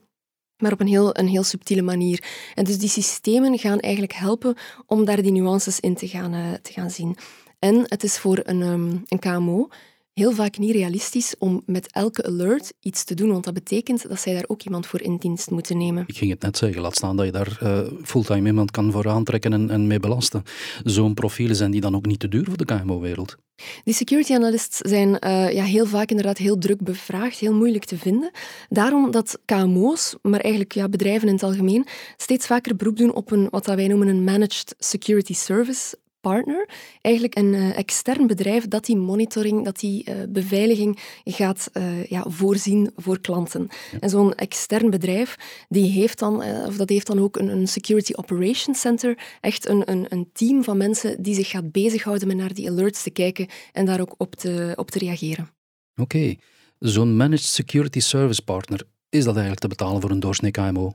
maar 0.58 0.72
op 0.72 0.80
een 0.80 0.88
heel, 0.88 1.18
een 1.18 1.28
heel 1.28 1.44
subtiele 1.44 1.82
manier. 1.82 2.24
En 2.56 2.64
dus 2.64 2.78
die 2.78 2.90
systemen 2.90 3.60
gaan 3.60 3.80
eigenlijk 3.80 4.14
helpen 4.14 4.56
om 4.86 5.06
daar 5.06 5.22
die 5.22 5.32
nuances 5.32 5.80
in 5.80 5.96
te 5.96 6.08
gaan, 6.08 6.34
uh, 6.34 6.54
te 6.54 6.74
gaan 6.74 6.90
zien. 6.90 7.18
En 7.62 7.84
het 7.84 8.04
is 8.04 8.18
voor 8.18 8.40
een, 8.44 8.62
um, 8.62 9.04
een 9.08 9.20
KMO 9.20 9.70
heel 10.14 10.32
vaak 10.32 10.58
niet 10.58 10.72
realistisch 10.72 11.36
om 11.38 11.62
met 11.66 11.92
elke 11.92 12.24
alert 12.24 12.74
iets 12.80 13.04
te 13.04 13.14
doen, 13.14 13.32
want 13.32 13.44
dat 13.44 13.54
betekent 13.54 14.10
dat 14.10 14.20
zij 14.20 14.34
daar 14.34 14.44
ook 14.48 14.62
iemand 14.62 14.88
voor 14.88 15.02
in 15.02 15.18
dienst 15.18 15.52
moeten 15.52 15.78
nemen. 15.78 16.04
Ik 16.08 16.18
ging 16.18 16.32
het 16.32 16.42
net 16.42 16.58
zeggen, 16.58 16.82
laat 16.82 16.96
staan 16.96 17.18
dat 17.18 17.26
je 17.26 17.32
daar 17.32 17.60
uh, 17.64 17.80
fulltime 18.04 18.48
iemand 18.48 18.72
kan 18.72 18.92
voor 18.92 19.10
aantrekken 19.10 19.54
en, 19.54 19.70
en 19.70 19.88
mee 19.88 20.00
belasten. 20.00 20.44
Zo'n 20.84 21.14
profielen 21.14 21.56
zijn 21.56 21.72
die 21.72 21.82
dan 21.82 21.96
ook 21.96 22.06
niet 22.06 22.20
te 22.20 22.28
duur 22.28 22.46
voor 22.46 22.58
de 22.58 22.66
KMO-wereld? 22.66 23.36
Die 23.84 23.94
security 23.94 24.34
analysts 24.34 24.78
zijn 24.78 25.08
uh, 25.10 25.52
ja, 25.52 25.64
heel 25.64 25.86
vaak 25.86 26.10
inderdaad 26.10 26.38
heel 26.38 26.58
druk 26.58 26.84
bevraagd, 26.84 27.38
heel 27.38 27.54
moeilijk 27.54 27.86
te 27.86 27.98
vinden. 27.98 28.32
Daarom 28.70 29.12
dat 29.12 29.40
KMO's, 29.46 30.16
maar 30.22 30.40
eigenlijk 30.40 30.74
ja, 30.74 30.90
bedrijven 30.90 31.28
in 31.28 31.34
het 31.34 31.44
algemeen, 31.44 31.86
steeds 32.18 32.48
vaker 32.48 32.76
beroep 32.76 32.98
doen 32.98 33.14
op 33.14 33.32
een, 33.32 33.48
wat 33.50 33.66
wij 33.66 33.88
noemen 33.88 34.08
een 34.08 34.24
managed 34.24 34.76
security 34.78 35.34
service 35.34 35.96
partner, 36.22 36.70
eigenlijk 37.02 37.38
een 37.38 37.54
uh, 37.54 37.78
extern 37.78 38.28
bedrijf 38.28 38.68
dat 38.68 38.86
die 38.86 38.98
monitoring, 38.98 39.66
dat 39.66 39.80
die 39.80 40.10
uh, 40.10 40.16
beveiliging 40.30 41.00
gaat 41.24 41.70
uh, 41.74 42.06
ja, 42.06 42.26
voorzien 42.28 42.92
voor 42.96 43.22
klanten. 43.22 43.68
En 44.00 44.10
zo'n 44.10 44.36
extern 44.36 44.90
bedrijf, 44.90 45.36
die 45.70 45.92
heeft 45.92 46.20
dan, 46.20 46.44
of 46.44 46.78
dat 46.78 46.90
heeft 46.90 47.08
dan 47.08 47.20
ook 47.20 47.38
een, 47.38 47.48
een 47.48 47.68
Security 47.68 48.14
Operations 48.16 48.80
Center, 48.80 49.18
echt 49.42 49.68
een, 49.68 49.92
een, 49.92 50.06
een, 50.10 50.30
team 50.34 50.64
van 50.64 50.78
mensen 50.78 51.22
die 51.22 51.36
zich 51.36 51.50
gaat 51.50 51.72
bezighouden 51.72 52.28
met 52.28 52.38
naar 52.38 52.54
die 52.54 52.70
alerts 52.70 53.04
te 53.04 53.10
kijken 53.10 53.48
en 53.72 53.86
daar 53.86 54.02
ook 54.02 54.16
op 54.18 54.36
te, 54.36 54.74
op 54.76 54.92
te 54.92 55.00
reageren. 55.00 55.50
Oké, 55.96 56.36
zo'n 56.80 57.16
Managed 57.16 57.46
Security 57.46 58.00
Service 58.00 58.42
Partner, 58.42 58.84
is 59.10 59.24
dat 59.24 59.34
eigenlijk 59.34 59.62
te 59.62 59.68
betalen 59.68 60.02
voor 60.02 60.12
een 60.12 60.20
doorsnee 60.20 60.52
KMO? 60.52 60.94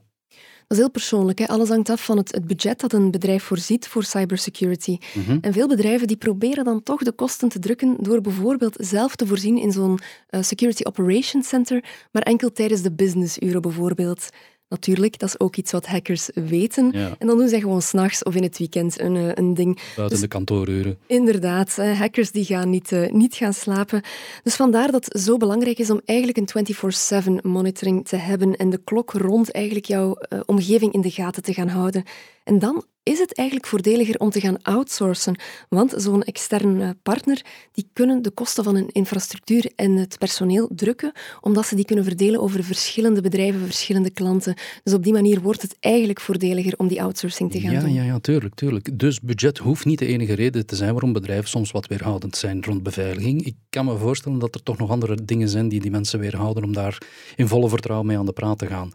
Dat 0.67 0.77
is 0.77 0.85
heel 0.85 0.93
persoonlijk. 0.93 1.39
Hè. 1.39 1.47
Alles 1.47 1.69
hangt 1.69 1.91
af 1.91 2.05
van 2.05 2.17
het, 2.17 2.33
het, 2.33 2.47
budget 2.47 2.81
dat 2.81 2.93
een 2.93 3.11
bedrijf 3.11 3.43
voorziet 3.43 3.89
voor 3.89 4.05
cybersecurity. 4.05 4.99
Mm 5.13 5.39
En 5.41 5.53
veel 5.53 5.69
bedrijven 5.69 6.07
die 6.07 6.17
proberen 6.17 6.65
dan 6.65 6.83
toch 6.83 7.03
de 7.03 7.13
kosten 7.13 7.49
te 7.49 7.59
drukken 7.59 7.97
door 8.01 8.21
bijvoorbeeld 8.21 8.77
zelf 8.79 9.17
te 9.17 9.27
voorzien 9.27 9.59
in 9.59 9.73
zo'n 9.73 9.99
uh, 10.31 10.43
Security 10.43 10.83
Operations 10.83 11.49
Center, 11.49 11.85
maar 12.13 12.23
enkel 12.23 12.53
tijdens 12.53 12.83
de 12.83 12.93
businessuren 12.93 13.63
bijvoorbeeld. 13.63 14.29
Natuurlijk, 14.69 15.19
dat 15.19 15.29
is 15.29 15.41
ook 15.41 15.57
iets 15.57 15.73
wat 15.73 15.87
hackers 15.87 16.31
weten. 16.35 16.93
En 16.93 17.27
dan 17.27 17.39
doen 17.39 17.49
zij 17.49 17.61
gewoon 17.61 17.83
s'nachts 17.83 18.23
of 18.23 18.35
in 18.35 18.43
het 18.43 18.59
weekend 18.59 19.01
een, 19.01 19.17
eh, 19.17 19.31
een 19.35 19.55
ding. 19.55 19.75
Buiten 19.75 20.09
dus, 20.09 20.21
de 20.21 20.29
kantooruren. 20.29 20.99
Inderdaad, 21.07 21.77
hackers 21.77 22.31
die 22.31 22.45
gaan 22.45 22.71
niet, 22.71 22.93
uh, 22.93 23.11
niet 23.11 23.35
gaan 23.35 23.53
slapen. 23.53 24.03
Dus 24.43 24.55
vandaar 24.55 24.91
dat 24.91 25.05
het 25.05 25.23
zo 25.23 25.37
belangrijk 25.37 25.79
is 25.79 25.91
om 25.91 26.01
eigenlijk 26.05 26.39
een 26.39 26.49
24-7 26.49 27.41
monitoring 27.43 28.09
te 28.09 28.17
hebben 28.17 28.57
en 28.57 28.71
de 28.71 28.81
klok 28.85 29.13
rond 29.13 29.51
eigenlijk 29.51 29.87
jouw 29.87 30.17
uh, 30.29 30.41
omgeving 30.47 30.93
in 30.93 31.01
de 31.01 31.11
gaten 31.11 31.43
te 31.43 31.55
gaan 31.55 31.69
houden. 31.69 32.05
En 32.47 32.59
dan 32.59 32.85
is 33.03 33.19
het 33.19 33.35
eigenlijk 33.35 33.69
voordeliger 33.69 34.19
om 34.19 34.31
te 34.31 34.41
gaan 34.41 34.63
outsourcen. 34.63 35.39
Want 35.69 35.95
zo'n 35.97 36.23
externe 36.23 36.97
partner, 37.03 37.45
die 37.73 37.91
kunnen 37.93 38.23
de 38.23 38.31
kosten 38.31 38.65
van 38.65 38.75
hun 38.75 38.89
infrastructuur 38.89 39.73
en 39.77 39.97
het 39.97 40.19
personeel 40.19 40.69
drukken, 40.75 41.13
omdat 41.41 41.67
ze 41.67 41.75
die 41.75 41.85
kunnen 41.85 42.05
verdelen 42.05 42.41
over 42.41 42.65
verschillende 42.65 43.21
bedrijven, 43.21 43.61
verschillende 43.61 44.11
klanten. 44.11 44.55
Dus 44.83 44.95
op 44.95 45.03
die 45.03 45.13
manier 45.13 45.41
wordt 45.41 45.63
het 45.63 45.77
eigenlijk 45.81 46.21
voordeliger 46.21 46.75
om 46.77 46.89
die 46.89 47.03
outsourcing 47.03 47.51
te 47.51 47.61
gaan 47.61 47.73
ja, 47.73 47.81
doen. 47.81 47.93
Ja, 47.93 48.03
ja, 48.03 48.19
tuurlijk, 48.19 48.55
tuurlijk. 48.55 48.99
Dus 48.99 49.21
budget 49.21 49.59
hoeft 49.59 49.85
niet 49.85 49.99
de 49.99 50.07
enige 50.07 50.35
reden 50.35 50.67
te 50.67 50.77
zijn 50.77 50.93
waarom 50.93 51.13
bedrijven 51.13 51.49
soms 51.49 51.71
wat 51.71 51.87
weerhoudend 51.87 52.37
zijn 52.37 52.65
rond 52.65 52.83
beveiliging. 52.83 53.45
Ik 53.45 53.57
kan 53.71 53.85
me 53.85 53.97
voorstellen 53.97 54.39
dat 54.39 54.55
er 54.55 54.63
toch 54.63 54.79
nog 54.79 54.91
andere 54.91 55.25
dingen 55.25 55.49
zijn 55.49 55.69
die 55.69 55.81
die 55.81 55.91
mensen 55.91 56.19
weerhouden 56.19 56.65
om 56.65 56.73
daar 56.73 56.99
in 57.37 57.49
volle 57.49 57.69
vertrouwen 57.69 58.07
mee 58.07 58.19
aan 58.19 58.27
de 58.27 58.33
praat 58.33 58.59
te 58.59 58.67
gaan 58.67 58.93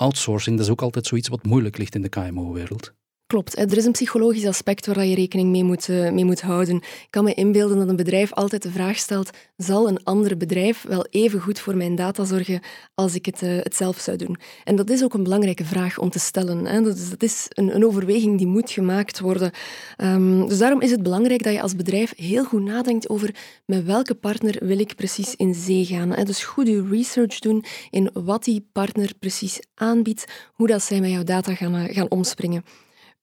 outsourcing, 0.00 0.56
dat 0.56 0.66
is 0.66 0.72
ook 0.72 0.82
altijd 0.82 1.06
zoiets 1.06 1.28
wat 1.28 1.44
moeilijk 1.44 1.78
ligt 1.78 1.94
in 1.94 2.02
de 2.02 2.08
KMO-wereld. 2.08 2.92
Klopt. 3.30 3.58
Er 3.58 3.76
is 3.76 3.84
een 3.84 3.92
psychologisch 3.92 4.46
aspect 4.46 4.86
waar 4.86 5.04
je 5.04 5.14
rekening 5.14 5.50
mee 5.50 5.64
moet, 5.64 5.88
eh, 5.88 6.10
mee 6.10 6.24
moet 6.24 6.40
houden. 6.40 6.76
Ik 6.76 7.06
kan 7.10 7.24
me 7.24 7.34
inbeelden 7.34 7.78
dat 7.78 7.88
een 7.88 7.96
bedrijf 7.96 8.32
altijd 8.32 8.62
de 8.62 8.70
vraag 8.70 8.96
stelt: 8.96 9.30
zal 9.56 9.88
een 9.88 10.04
ander 10.04 10.36
bedrijf 10.36 10.84
wel 10.88 11.06
even 11.10 11.40
goed 11.40 11.58
voor 11.58 11.76
mijn 11.76 11.94
data 11.94 12.24
zorgen 12.24 12.60
als 12.94 13.14
ik 13.14 13.26
het, 13.26 13.42
uh, 13.42 13.56
het 13.62 13.76
zelf 13.76 13.98
zou 13.98 14.16
doen? 14.16 14.36
En 14.64 14.76
dat 14.76 14.90
is 14.90 15.04
ook 15.04 15.14
een 15.14 15.22
belangrijke 15.22 15.64
vraag 15.64 15.98
om 15.98 16.10
te 16.10 16.18
stellen. 16.18 16.84
Dat, 16.84 17.22
is, 17.22 17.46
een, 17.48 17.84
overweging 17.84 18.38
die 18.38 18.46
moet 18.46 18.70
gemaakt 18.70 19.20
worden. 19.20 19.50
Um, 19.98 20.48
dus 20.48 20.58
daarom 20.58 20.80
is 20.80 20.90
het 20.90 21.02
belangrijk 21.02 21.42
dat 21.42 21.52
je 21.52 21.62
als 21.62 21.76
bedrijf 21.76 22.12
heel 22.16 22.44
goed 22.44 22.62
nadenkt 22.62 23.08
over 23.08 23.34
met 23.66 23.84
welke 23.84 24.14
partner 24.14 24.56
wil 24.60 24.78
ik 24.78 24.96
precies 24.96 25.34
in 25.36 25.54
zee 25.54 25.84
gaan. 25.84 26.24
Dus 26.24 26.44
goed 26.44 26.66
je 26.66 26.86
research 26.90 27.38
doen 27.38 27.64
in 27.90 28.10
wat 28.12 28.44
die 28.44 28.68
partner 28.72 29.12
precies 29.18 29.58
aanbiedt, 29.74 30.24
hoe 30.52 30.66
dat 30.66 30.82
zij 30.82 31.00
met 31.00 31.10
jouw 31.10 31.24
data 31.24 31.54
gaan, 31.54 31.74
uh, 31.74 31.94
gaan 31.94 32.10
omspringen. 32.10 32.64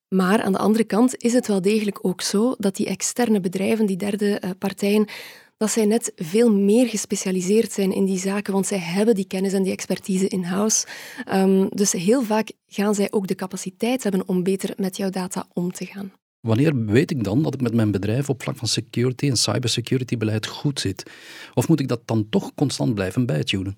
Maar 0.10 0.42
aan 0.42 0.52
de 0.52 0.58
andere 0.58 0.84
kant 0.84 1.16
is 1.18 1.34
het 1.34 1.48
wel 1.48 1.62
degelijk 1.62 2.00
ook 2.02 2.22
zo 2.22 2.56
dat 2.58 2.76
die 2.76 2.86
externe 2.86 3.40
bedrijven, 3.40 3.86
die 3.86 3.98
derde 3.98 4.42
uh, 4.44 4.50
partijen, 4.60 5.08
dat 5.58 5.72
zij 5.72 5.86
net 5.86 6.12
veel 6.16 6.52
meer 6.52 6.88
gespecialiseerd 6.88 7.72
zijn 7.72 7.94
in 7.94 8.06
die 8.06 8.20
zaken, 8.20 8.54
want 8.54 8.68
zij 8.68 8.78
hebben 8.78 9.16
die 9.16 9.28
kennis 9.28 9.54
en 9.54 9.64
die 9.64 9.72
expertise 9.72 10.28
in-house. 10.28 10.88
Um, 11.34 11.70
dus 11.70 11.92
heel 11.92 12.24
vaak 12.24 12.52
gaan 12.68 12.96
zij 12.96 13.08
ook 13.12 13.28
de 13.28 13.36
capaciteit 13.36 14.04
hebben 14.04 14.28
om 14.28 14.44
beter 14.44 14.74
met 14.78 14.98
jouw 14.98 15.10
data 15.10 15.48
om 15.54 15.72
te 15.72 15.86
gaan. 15.86 16.12
Wanneer 16.40 16.86
weet 16.86 17.12
ik 17.12 17.24
dan 17.24 17.44
dat 17.44 17.54
ik 17.54 17.62
met 17.62 17.74
mijn 17.74 17.92
bedrijf 17.92 18.30
op 18.30 18.44
vlak 18.44 18.58
van 18.58 18.68
security 18.68 19.28
en 19.28 19.38
cybersecurity 19.38 20.18
beleid 20.18 20.46
goed 20.46 20.80
zit? 20.80 21.12
Of 21.54 21.68
moet 21.68 21.80
ik 21.80 21.88
dat 21.88 22.02
dan 22.06 22.30
toch 22.30 22.54
constant 22.56 22.94
blijven 22.94 23.26
bijtunen? 23.26 23.78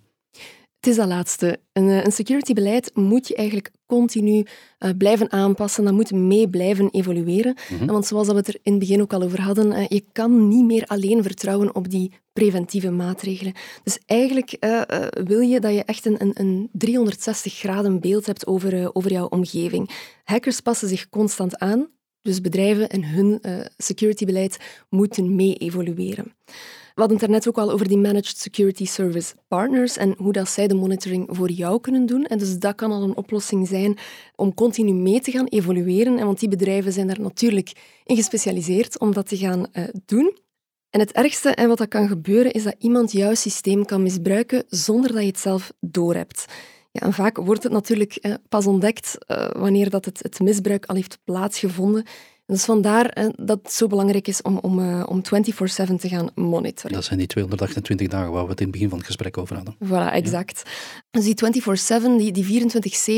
Het 0.79 0.89
is 0.89 0.95
dat 0.95 1.07
laatste. 1.07 1.59
Een, 1.73 1.89
eh, 1.89 2.03
een 2.03 2.11
security-beleid 2.11 2.91
moet 2.95 3.27
je 3.27 3.35
eigenlijk 3.35 3.71
continu 3.85 4.45
uh, 4.79 4.89
blijven 4.97 5.31
aanpassen. 5.31 5.83
Dat 5.83 5.93
moet 5.93 6.11
mee 6.11 6.49
blijven 6.49 6.89
evolueren. 6.89 7.57
Mm-hmm. 7.69 7.87
Want 7.87 8.05
zoals 8.05 8.27
we 8.27 8.33
het 8.33 8.47
er 8.47 8.59
in 8.63 8.71
het 8.71 8.79
begin 8.79 9.01
ook 9.01 9.13
al 9.13 9.21
over 9.21 9.41
hadden, 9.41 9.71
uh, 9.71 9.87
je 9.87 10.03
kan 10.11 10.47
niet 10.47 10.65
meer 10.65 10.85
alleen 10.85 11.23
vertrouwen 11.23 11.75
op 11.75 11.89
die 11.89 12.11
preventieve 12.33 12.91
maatregelen. 12.91 13.53
Dus 13.83 13.99
eigenlijk 14.05 14.55
uh, 14.59 14.81
wil 15.23 15.39
je 15.39 15.59
dat 15.59 15.73
je 15.73 15.83
echt 15.83 16.05
een, 16.05 16.21
een, 16.21 16.31
een 16.33 16.69
360 16.71 17.53
graden 17.53 17.99
beeld 17.99 18.25
hebt 18.25 18.47
over, 18.47 18.95
over 18.95 19.11
jouw 19.11 19.27
omgeving. 19.27 19.89
Hackers 20.23 20.59
passen 20.59 20.87
zich 20.87 21.09
constant 21.09 21.57
aan, 21.57 21.87
dus 22.29 22.41
bedrijven 22.41 22.89
en 22.89 23.05
hun 23.05 23.41
security-beleid 23.77 24.57
moeten 24.89 25.35
mee 25.35 25.55
evolueren. 25.55 26.33
We 26.99 27.05
hadden 27.05 27.19
het 27.19 27.29
net 27.29 27.47
ook 27.47 27.57
al 27.57 27.71
over 27.71 27.87
die 27.87 27.97
Managed 27.97 28.37
Security 28.37 28.85
Service 28.85 29.33
Partners 29.47 29.97
en 29.97 30.15
hoe 30.17 30.31
dat 30.31 30.49
zij 30.49 30.67
de 30.67 30.73
monitoring 30.73 31.27
voor 31.31 31.51
jou 31.51 31.81
kunnen 31.81 32.05
doen. 32.05 32.25
En 32.25 32.37
dus 32.37 32.59
dat 32.59 32.75
kan 32.75 32.91
al 32.91 33.03
een 33.03 33.15
oplossing 33.15 33.67
zijn 33.67 33.97
om 34.35 34.53
continu 34.53 34.93
mee 34.93 35.21
te 35.21 35.31
gaan 35.31 35.45
evolueren. 35.45 36.17
En 36.17 36.25
want 36.25 36.39
die 36.39 36.49
bedrijven 36.49 36.91
zijn 36.91 37.07
daar 37.07 37.21
natuurlijk 37.21 37.71
in 38.03 38.15
gespecialiseerd 38.15 38.99
om 38.99 39.13
dat 39.13 39.27
te 39.27 39.37
gaan 39.37 39.67
uh, 39.73 39.83
doen. 40.05 40.37
En 40.89 40.99
het 40.99 41.11
ergste 41.11 41.49
en 41.49 41.67
wat 41.67 41.77
dat 41.77 41.87
kan 41.87 42.07
gebeuren 42.07 42.51
is 42.51 42.63
dat 42.63 42.75
iemand 42.79 43.11
jouw 43.11 43.33
systeem 43.33 43.85
kan 43.85 44.03
misbruiken 44.03 44.63
zonder 44.67 45.11
dat 45.11 45.21
je 45.21 45.27
het 45.27 45.39
zelf 45.39 45.71
doorhebt. 45.79 46.45
Vaak 46.99 47.37
wordt 47.37 47.63
het 47.63 47.71
natuurlijk 47.71 48.15
eh, 48.15 48.33
pas 48.49 48.65
ontdekt 48.65 49.17
uh, 49.27 49.47
wanneer 49.51 49.89
dat 49.89 50.05
het 50.05 50.39
misbruik 50.39 50.85
al 50.85 50.95
heeft 50.95 51.19
plaatsgevonden. 51.23 52.05
Dus 52.49 52.65
vandaar 52.65 53.05
eh, 53.05 53.25
dat 53.35 53.59
het 53.63 53.71
zo 53.71 53.87
belangrijk 53.87 54.27
is 54.27 54.41
om, 54.41 54.57
om, 54.57 54.79
uh, 54.79 55.03
om 55.07 55.21
24-7 55.21 55.95
te 55.95 56.07
gaan 56.07 56.29
monitoren. 56.35 56.95
Dat 56.95 57.03
zijn 57.03 57.19
die 57.19 57.27
228 57.27 58.07
dagen 58.07 58.31
waar 58.31 58.43
we 58.43 58.49
het 58.49 58.59
in 58.59 58.65
het 58.65 58.73
begin 58.73 58.89
van 58.89 58.97
het 58.97 59.07
gesprek 59.07 59.37
over 59.37 59.55
hadden. 59.55 59.75
Voilà, 59.85 60.13
exact. 60.13 60.63
Dus 61.11 61.23
die 61.23 61.35
24-7, 62.01 62.17
die, 62.17 62.31
die 62.31 62.67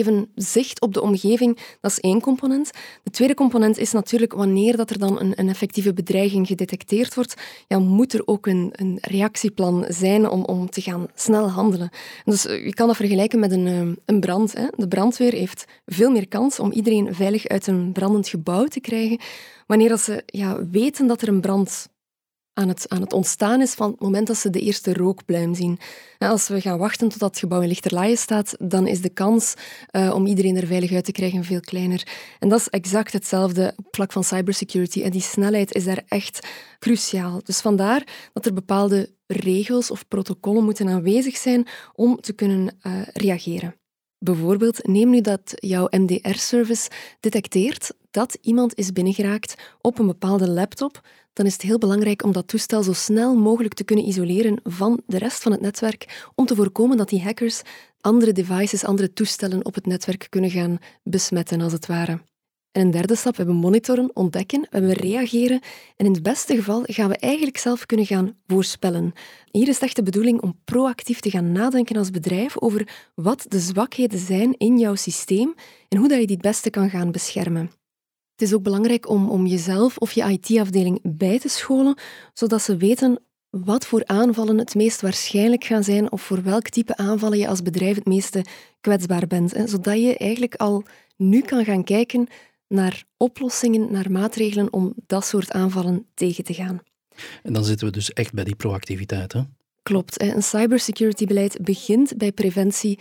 24-7 0.06 0.32
zicht 0.36 0.82
op 0.82 0.94
de 0.94 1.02
omgeving, 1.02 1.60
dat 1.82 1.92
is 1.92 2.00
één 2.00 2.22
component. 2.22 2.72
De 3.04 3.12
tweede 3.12 3.34
component 3.34 3.78
is 3.78 3.92
natuurlijk 3.92 4.34
wanneer 4.34 4.78
dat 4.78 4.90
er 4.90 5.00
dan 5.00 5.20
een, 5.20 5.34
een 5.36 5.50
effectieve 5.50 5.94
bedreiging 5.94 6.48
gedetecteerd 6.48 7.16
wordt, 7.16 7.36
ja, 7.68 7.80
moet 7.80 8.14
er 8.14 8.22
ook 8.26 8.48
een, 8.48 8.70
een 8.72 8.98
reactieplan 9.02 9.86
zijn 9.88 10.30
om, 10.30 10.44
om 10.44 10.70
te 10.70 10.82
gaan 10.82 11.08
snel 11.16 11.50
handelen. 11.50 11.90
Dus 12.26 12.46
eh, 12.46 12.66
je 12.66 12.74
kan 12.74 12.88
dat 12.88 12.96
vergelijken 12.96 13.40
met 13.40 13.52
een, 13.52 14.00
een 14.06 14.20
brand. 14.20 14.54
Hè. 14.54 14.68
De 14.76 14.88
brandweer 14.88 15.34
heeft 15.34 15.66
veel 15.86 16.12
meer 16.12 16.28
kans 16.28 16.60
om 16.60 16.72
iedereen 16.72 17.16
veilig 17.16 17.48
uit 17.48 17.68
een 17.68 17.92
brandend 17.92 18.28
gebouw 18.28 18.66
te 18.66 18.80
krijgen 18.80 19.20
wanneer 19.68 19.98
ze 19.98 20.24
ja, 20.25 20.68
weten 20.70 21.08
dat 21.08 21.22
er 21.22 21.28
een 21.28 21.42
brand 21.42 21.90
aan 22.54 22.68
het, 22.68 22.90
aan 22.90 23.01
het 23.01 23.13
ontstaan 23.13 23.62
is 23.62 23.74
van 23.74 23.92
het 23.92 24.00
moment 24.00 24.28
dat 24.28 24.38
ze 24.38 24.50
de 24.50 24.60
eerste 24.60 24.94
rookpluim 24.94 25.56
zien. 25.56 25.80
als 26.18 26.48
we 26.48 26.62
gaan 26.62 26.78
wachten 26.78 27.10
tot 27.10 27.20
dat 27.20 27.40
gebouw 27.40 27.62
in 27.62 27.68
lichterlaaien 27.68 28.18
staat, 28.18 28.56
dan 28.60 28.88
is 28.88 29.01
de 29.01 29.10
kans 29.10 29.54
uh, 29.92 30.13
om 30.13 30.25
iedereen 30.25 30.58
er 30.58 30.68
veilig 30.68 30.92
uit 30.92 31.06
te 31.06 31.12
krijgen 31.12 31.44
veel 31.44 31.60
kleiner. 31.60 32.08
En 32.40 32.50
dat 32.50 32.60
is 32.60 32.70
exact 32.70 33.13
hetzelfde 33.13 33.74
op 33.75 33.88
vlak 33.96 34.12
van 34.12 34.24
cybersecurity. 34.24 35.01
En 35.01 35.12
die 35.12 35.22
snelheid 35.22 35.74
is 35.74 35.84
daar 35.84 36.04
echt 36.08 36.48
cruciaal. 36.80 37.42
Dus 37.44 37.62
vandaar 37.62 38.30
dat 38.34 38.46
er 38.46 38.54
bepaalde 38.54 39.10
regels 39.28 39.92
of 39.92 40.08
protocollen 40.08 40.63
moeten 40.63 40.90
aanwezig 40.90 41.38
zijn 41.38 41.68
om 41.94 42.22
te 42.22 42.34
kunnen 42.34 42.78
uh, 42.84 43.01
reageren. 43.13 43.81
Bijvoorbeeld, 44.24 44.88
neem 44.88 45.10
nu 45.10 45.22
dat 45.22 45.54
jouw 45.56 45.88
MDR-service 45.90 46.90
detecteert 47.20 47.94
dat 48.12 48.38
iemand 48.42 48.78
is 48.78 48.92
binnengeraakt 48.92 49.56
op 49.82 50.00
een 50.00 50.06
bepaalde 50.08 50.50
laptop, 50.50 51.01
dan 51.34 51.46
is 51.46 51.54
het 51.54 51.62
heel 51.62 51.78
belangrijk 51.78 52.24
om 52.24 52.32
dat 52.32 52.48
toestel 52.48 52.84
zo 52.84 52.94
snel 52.94 53.36
mogelijk 53.36 53.74
te 53.74 53.84
kunnen 53.84 54.08
isoleren 54.08 54.60
van 54.63 55.01
de 55.06 55.18
rest 55.18 55.42
van 55.42 55.51
het 55.51 55.62
netwerk, 55.62 56.30
om 56.36 56.46
te 56.46 56.56
voorkomen 56.56 56.98
dat 56.98 57.10
die 57.10 57.22
hackers 57.22 57.62
andere 58.01 58.32
devices, 58.32 58.84
andere 58.84 59.13
toestellen 59.13 59.66
op 59.66 59.75
het 59.75 59.86
netwerk 59.86 60.28
kunnen 60.30 60.50
gaan 60.50 60.78
besmetten, 61.04 61.62
als 61.62 61.74
het 61.74 61.86
ware. 61.86 62.22
En 62.72 62.82
een 62.82 62.92
derde 62.92 63.16
stap, 63.16 63.36
we 63.36 63.44
hebben 63.44 63.62
monitoren, 63.62 64.12
ontdekken, 64.13 64.62
we 64.62 64.68
hebben 64.78 64.94
reageren 64.94 65.62
en 65.96 66.06
in 66.06 66.13
het 66.13 66.24
beste 66.24 66.56
geval 66.56 66.84
gaan 66.86 67.10
we 67.10 67.18
eigenlijk 67.18 67.58
zelf 67.58 67.86
kunnen 67.86 68.06
gaan 68.06 68.36
voorspellen. 68.48 69.13
Hier 69.51 69.68
is 69.68 69.80
echt 69.80 69.96
de 69.96 70.04
bedoeling 70.04 70.42
om 70.42 70.60
proactief 70.66 71.20
te 71.20 71.30
gaan 71.30 71.51
nadenken 71.51 71.98
als 71.98 72.10
bedrijf 72.10 72.58
over 72.58 73.12
wat 73.16 73.46
de 73.48 73.60
zwakheden 73.60 74.20
zijn 74.20 74.58
in 74.58 74.78
jouw 74.78 74.96
systeem 74.96 75.54
en 75.88 75.98
hoe 75.98 76.08
dat 76.08 76.20
je 76.20 76.25
die 76.25 76.36
het 76.36 76.46
beste 76.46 76.70
kan 76.70 76.90
gaan 76.90 77.12
beschermen. 77.12 77.72
Het 78.32 78.50
is 78.50 78.54
ook 78.54 78.63
belangrijk 78.63 79.10
om, 79.10 79.30
om 79.30 79.46
jezelf 79.46 79.98
of 79.98 80.12
je 80.12 80.24
IT-afdeling 80.24 81.00
bij 81.04 81.40
te 81.40 81.50
scholen, 81.50 81.98
zodat 82.34 82.62
ze 82.62 82.78
weten 82.78 83.20
wat 83.50 83.86
voor 83.86 84.06
aanvallen 84.06 84.58
het 84.58 84.75
meest 84.75 85.01
waarschijnlijk 85.01 85.63
gaan 85.63 85.84
zijn 85.84 86.12
of 86.12 86.22
voor 86.22 86.44
welk 86.44 86.70
type 86.70 86.98
aanvallen 86.98 87.38
je 87.38 87.48
als 87.48 87.62
bedrijf 87.62 87.96
het 87.96 88.06
meeste 88.06 88.46
kwetsbaar 88.82 89.28
bent. 89.28 89.54
Hè, 89.54 89.68
zodat 89.68 90.01
je 90.01 90.18
eigenlijk 90.18 90.56
al 90.56 90.84
nu 91.18 91.42
kan 91.42 91.66
gaan 91.66 91.84
kijken 91.84 92.28
naar 92.72 93.04
oplossingen, 93.18 93.92
naar 93.92 94.12
maatregelen 94.12 94.74
om 94.74 94.94
dat 95.08 95.25
soort 95.25 95.51
aanvallen 95.51 96.06
tegen 96.13 96.44
te 96.44 96.54
gaan. 96.54 96.80
En 97.44 97.54
dan 97.54 97.63
zitten 97.63 97.88
we 97.88 97.94
dus 97.94 98.13
echt 98.13 98.34
bij 98.34 98.44
die 98.44 98.56
proactiviteit. 98.56 99.34
Hè? 99.34 99.42
Klopt. 99.84 100.22
Een 100.22 100.44
cybersecurity 100.44 101.25
beleid 101.25 101.58
begint 101.62 102.18
bij 102.18 102.32
preventie, 102.32 103.00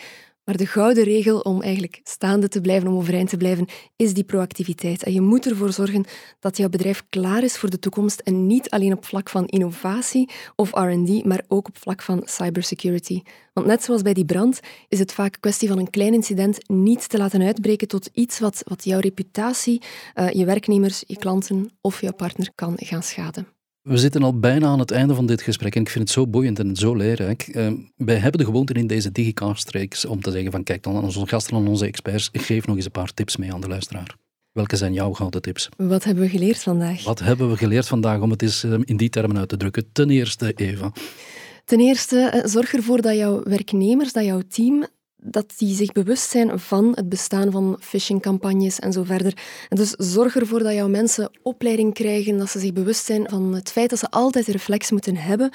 maar 0.50 0.58
de 0.58 0.66
gouden 0.66 1.04
regel 1.04 1.40
om 1.40 1.62
eigenlijk 1.62 2.00
staande 2.02 2.48
te 2.48 2.60
blijven, 2.60 2.88
om 2.88 2.96
overeind 2.96 3.28
te 3.28 3.36
blijven, 3.36 3.66
is 3.96 4.14
die 4.14 4.24
proactiviteit. 4.24 5.02
En 5.02 5.12
je 5.12 5.20
moet 5.20 5.46
ervoor 5.46 5.72
zorgen 5.72 6.04
dat 6.40 6.56
jouw 6.56 6.68
bedrijf 6.68 7.02
klaar 7.08 7.42
is 7.42 7.58
voor 7.58 7.70
de 7.70 7.78
toekomst 7.78 8.20
en 8.20 8.46
niet 8.46 8.70
alleen 8.70 8.92
op 8.92 9.04
vlak 9.04 9.28
van 9.28 9.46
innovatie 9.46 10.30
of 10.56 10.70
R&D, 10.70 11.24
maar 11.24 11.44
ook 11.48 11.68
op 11.68 11.78
vlak 11.78 12.02
van 12.02 12.22
cybersecurity. 12.24 13.22
Want 13.52 13.66
net 13.66 13.82
zoals 13.82 14.02
bij 14.02 14.14
die 14.14 14.24
brand 14.24 14.60
is 14.88 14.98
het 14.98 15.12
vaak 15.12 15.36
kwestie 15.40 15.68
van 15.68 15.78
een 15.78 15.90
klein 15.90 16.14
incident 16.14 16.68
niet 16.68 17.08
te 17.08 17.18
laten 17.18 17.42
uitbreken 17.42 17.88
tot 17.88 18.08
iets 18.12 18.38
wat, 18.38 18.62
wat 18.64 18.84
jouw 18.84 19.00
reputatie, 19.00 19.82
uh, 20.14 20.30
je 20.30 20.44
werknemers, 20.44 21.04
je 21.06 21.16
klanten 21.16 21.70
of 21.80 22.00
jouw 22.00 22.12
partner 22.12 22.50
kan 22.54 22.74
gaan 22.76 23.02
schaden. 23.02 23.59
We 23.90 23.98
zitten 23.98 24.22
al 24.22 24.38
bijna 24.38 24.66
aan 24.66 24.78
het 24.78 24.90
einde 24.90 25.14
van 25.14 25.26
dit 25.26 25.42
gesprek 25.42 25.74
en 25.74 25.80
ik 25.80 25.88
vind 25.88 26.04
het 26.04 26.12
zo 26.12 26.26
boeiend 26.26 26.58
en 26.58 26.76
zo 26.76 26.94
leerrijk. 26.94 27.48
Uh, 27.52 27.72
wij 27.96 28.16
hebben 28.16 28.40
de 28.40 28.46
gewoonte 28.46 28.72
in 28.72 28.86
deze 28.86 29.12
digicast 29.12 30.06
om 30.06 30.20
te 30.20 30.30
zeggen 30.30 30.50
van 30.50 30.62
kijk 30.62 30.82
dan 30.82 30.96
aan 30.96 31.04
onze 31.04 31.26
gasten 31.26 31.56
en 31.56 31.66
onze 31.66 31.86
experts, 31.86 32.28
geef 32.32 32.66
nog 32.66 32.76
eens 32.76 32.84
een 32.84 32.90
paar 32.90 33.14
tips 33.14 33.36
mee 33.36 33.52
aan 33.52 33.60
de 33.60 33.68
luisteraar. 33.68 34.16
Welke 34.52 34.76
zijn 34.76 34.92
jouw 34.92 35.12
gouden 35.12 35.42
tips? 35.42 35.68
Wat 35.76 36.04
hebben 36.04 36.24
we 36.24 36.30
geleerd 36.30 36.62
vandaag? 36.62 37.04
Wat 37.04 37.18
hebben 37.18 37.50
we 37.50 37.56
geleerd 37.56 37.86
vandaag 37.86 38.20
om 38.20 38.30
het 38.30 38.42
eens 38.42 38.64
ehm, 38.64 38.82
in 38.84 38.96
die 38.96 39.08
termen 39.08 39.38
uit 39.38 39.48
te 39.48 39.56
drukken? 39.56 39.92
Ten 39.92 40.10
eerste, 40.10 40.52
Eva. 40.52 40.92
Ten 41.64 41.80
eerste, 41.80 42.18
eh, 42.18 42.46
zorg 42.46 42.74
ervoor 42.74 43.00
dat 43.00 43.16
jouw 43.16 43.42
werknemers, 43.42 44.12
dat 44.12 44.24
jouw 44.24 44.42
team 44.48 44.86
dat 45.22 45.52
die 45.56 45.74
zich 45.74 45.92
bewust 45.92 46.30
zijn 46.30 46.58
van 46.58 46.92
het 46.94 47.08
bestaan 47.08 47.50
van 47.50 47.76
phishingcampagnes 47.80 48.78
en 48.78 48.92
zo 48.92 49.02
verder. 49.02 49.36
En 49.68 49.76
dus 49.76 49.90
zorg 49.90 50.36
ervoor 50.36 50.62
dat 50.62 50.74
jouw 50.74 50.88
mensen 50.88 51.30
opleiding 51.42 51.94
krijgen, 51.94 52.38
dat 52.38 52.50
ze 52.50 52.58
zich 52.58 52.72
bewust 52.72 53.04
zijn 53.04 53.28
van 53.28 53.54
het 53.54 53.70
feit 53.70 53.90
dat 53.90 53.98
ze 53.98 54.10
altijd 54.10 54.46
reflex 54.46 54.90
moeten 54.90 55.16
hebben 55.16 55.50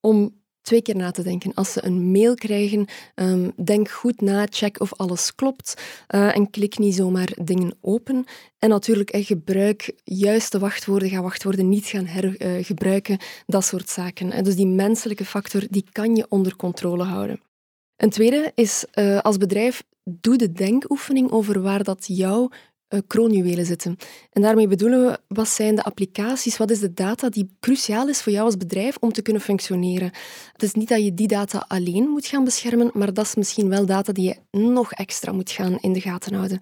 om 0.00 0.36
twee 0.68 0.82
keer 0.82 0.96
na 0.96 1.10
te 1.10 1.22
denken. 1.22 1.54
Als 1.54 1.72
ze 1.72 1.84
een 1.84 2.10
mail 2.10 2.34
krijgen, 2.34 2.86
um, 3.14 3.52
denk 3.64 3.88
goed 3.90 4.20
na, 4.20 4.46
check 4.50 4.80
of 4.80 4.94
alles 4.94 5.34
klopt 5.34 5.74
uh, 6.14 6.36
en 6.36 6.50
klik 6.50 6.78
niet 6.78 6.94
zomaar 6.94 7.28
dingen 7.42 7.74
open. 7.80 8.24
En 8.58 8.68
natuurlijk, 8.68 9.10
eh, 9.10 9.26
gebruik 9.26 9.92
juiste 10.04 10.58
wachtwoorden, 10.58 11.08
ga 11.08 11.22
wachtwoorden 11.22 11.68
niet 11.68 11.86
gaan 11.86 12.06
hergebruiken, 12.06 13.14
uh, 13.14 13.26
dat 13.46 13.64
soort 13.64 13.88
zaken. 13.88 14.32
En 14.32 14.44
dus 14.44 14.56
die 14.56 14.66
menselijke 14.66 15.24
factor, 15.24 15.66
die 15.70 15.84
kan 15.92 16.16
je 16.16 16.26
onder 16.28 16.56
controle 16.56 17.04
houden. 17.04 17.47
Een 17.98 18.10
tweede 18.10 18.52
is 18.54 18.84
uh, 18.94 19.18
als 19.18 19.36
bedrijf, 19.36 19.82
doe 20.04 20.36
de 20.36 20.52
denkoefening 20.52 21.30
over 21.30 21.62
waar 21.62 21.82
dat 21.82 22.04
jouw 22.06 22.48
uh, 22.88 23.00
kroonjuwelen 23.06 23.66
zitten. 23.66 23.96
En 24.32 24.42
daarmee 24.42 24.68
bedoelen 24.68 25.06
we, 25.06 25.18
wat 25.28 25.48
zijn 25.48 25.74
de 25.74 25.82
applicaties, 25.82 26.56
wat 26.56 26.70
is 26.70 26.80
de 26.80 26.92
data 26.92 27.28
die 27.28 27.56
cruciaal 27.60 28.08
is 28.08 28.22
voor 28.22 28.32
jou 28.32 28.44
als 28.44 28.56
bedrijf 28.56 28.96
om 29.00 29.12
te 29.12 29.22
kunnen 29.22 29.42
functioneren. 29.42 30.10
Het 30.52 30.62
is 30.62 30.72
niet 30.72 30.88
dat 30.88 31.04
je 31.04 31.14
die 31.14 31.28
data 31.28 31.64
alleen 31.68 32.08
moet 32.08 32.26
gaan 32.26 32.44
beschermen, 32.44 32.90
maar 32.94 33.12
dat 33.14 33.24
is 33.24 33.34
misschien 33.34 33.68
wel 33.68 33.86
data 33.86 34.12
die 34.12 34.24
je 34.24 34.58
nog 34.58 34.92
extra 34.92 35.32
moet 35.32 35.50
gaan 35.50 35.78
in 35.80 35.92
de 35.92 36.00
gaten 36.00 36.34
houden. 36.34 36.60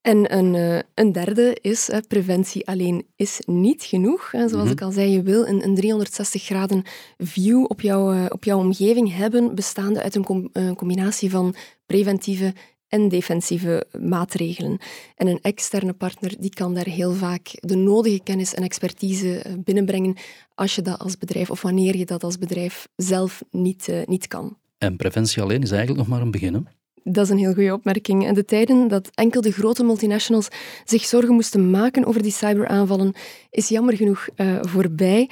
En 0.00 0.36
een, 0.36 0.54
uh, 0.54 0.78
een 0.94 1.12
derde 1.12 1.56
is, 1.60 1.90
preventie 2.08 2.66
alleen 2.66 3.06
is 3.16 3.40
niet 3.46 3.82
genoeg. 3.82 4.30
Hè. 4.30 4.48
Zoals 4.48 4.64
mm 4.64 4.72
ik 4.72 4.82
al 4.82 4.90
zei, 4.90 5.10
je 5.10 5.22
wil 5.22 5.46
een, 5.46 5.64
een 5.64 5.74
360 5.74 6.42
graden 6.42 6.82
view 7.18 7.64
op, 7.68 7.80
jou, 7.80 8.16
uh, 8.16 8.24
op 8.28 8.44
jouw 8.44 8.58
omgeving 8.58 9.16
hebben, 9.16 9.54
bestaande 9.54 10.02
uit 10.02 10.14
een 10.14 10.24
com 10.24 10.50
combinatie 10.76 11.30
van 11.30 11.54
preventieve 11.86 12.54
en 12.88 13.08
defensieve 13.08 13.86
maatregelen. 13.98 14.78
En 15.16 15.26
een 15.26 15.40
externe 15.42 15.92
partner 15.92 16.34
die 16.38 16.50
kan 16.50 16.74
daar 16.74 16.86
heel 16.86 17.12
vaak 17.12 17.50
de 17.60 17.76
nodige 17.76 18.20
kennis 18.22 18.54
en 18.54 18.62
expertise 18.62 19.42
binnenbrengen 19.64 20.16
als 20.54 20.74
je 20.74 20.82
dat 20.82 20.98
als 20.98 21.18
bedrijf 21.18 21.50
of 21.50 21.62
wanneer 21.62 21.96
je 21.96 22.06
dat 22.06 22.24
als 22.24 22.38
bedrijf 22.38 22.88
zelf 22.96 23.42
niet, 23.50 23.92
niet 24.04 24.26
kan. 24.26 24.56
En 24.78 24.96
preventie 24.96 25.42
alleen 25.42 25.62
is 25.62 25.70
eigenlijk 25.70 26.00
nog 26.00 26.08
maar 26.08 26.20
een 26.20 26.30
begin. 26.30 26.54
Hè? 26.54 26.60
Dat 27.04 27.24
is 27.24 27.30
een 27.30 27.38
heel 27.38 27.54
goede 27.54 27.72
opmerking. 27.72 28.26
En 28.26 28.34
de 28.34 28.44
tijden 28.44 28.88
dat 28.88 29.10
enkel 29.14 29.40
de 29.40 29.52
grote 29.52 29.84
multinationals 29.84 30.48
zich 30.84 31.04
zorgen 31.04 31.34
moesten 31.34 31.70
maken 31.70 32.04
over 32.04 32.22
die 32.22 32.32
cyberaanvallen, 32.32 33.14
is 33.50 33.68
jammer 33.68 33.96
genoeg 33.96 34.28
uh, 34.36 34.58
voorbij. 34.60 35.30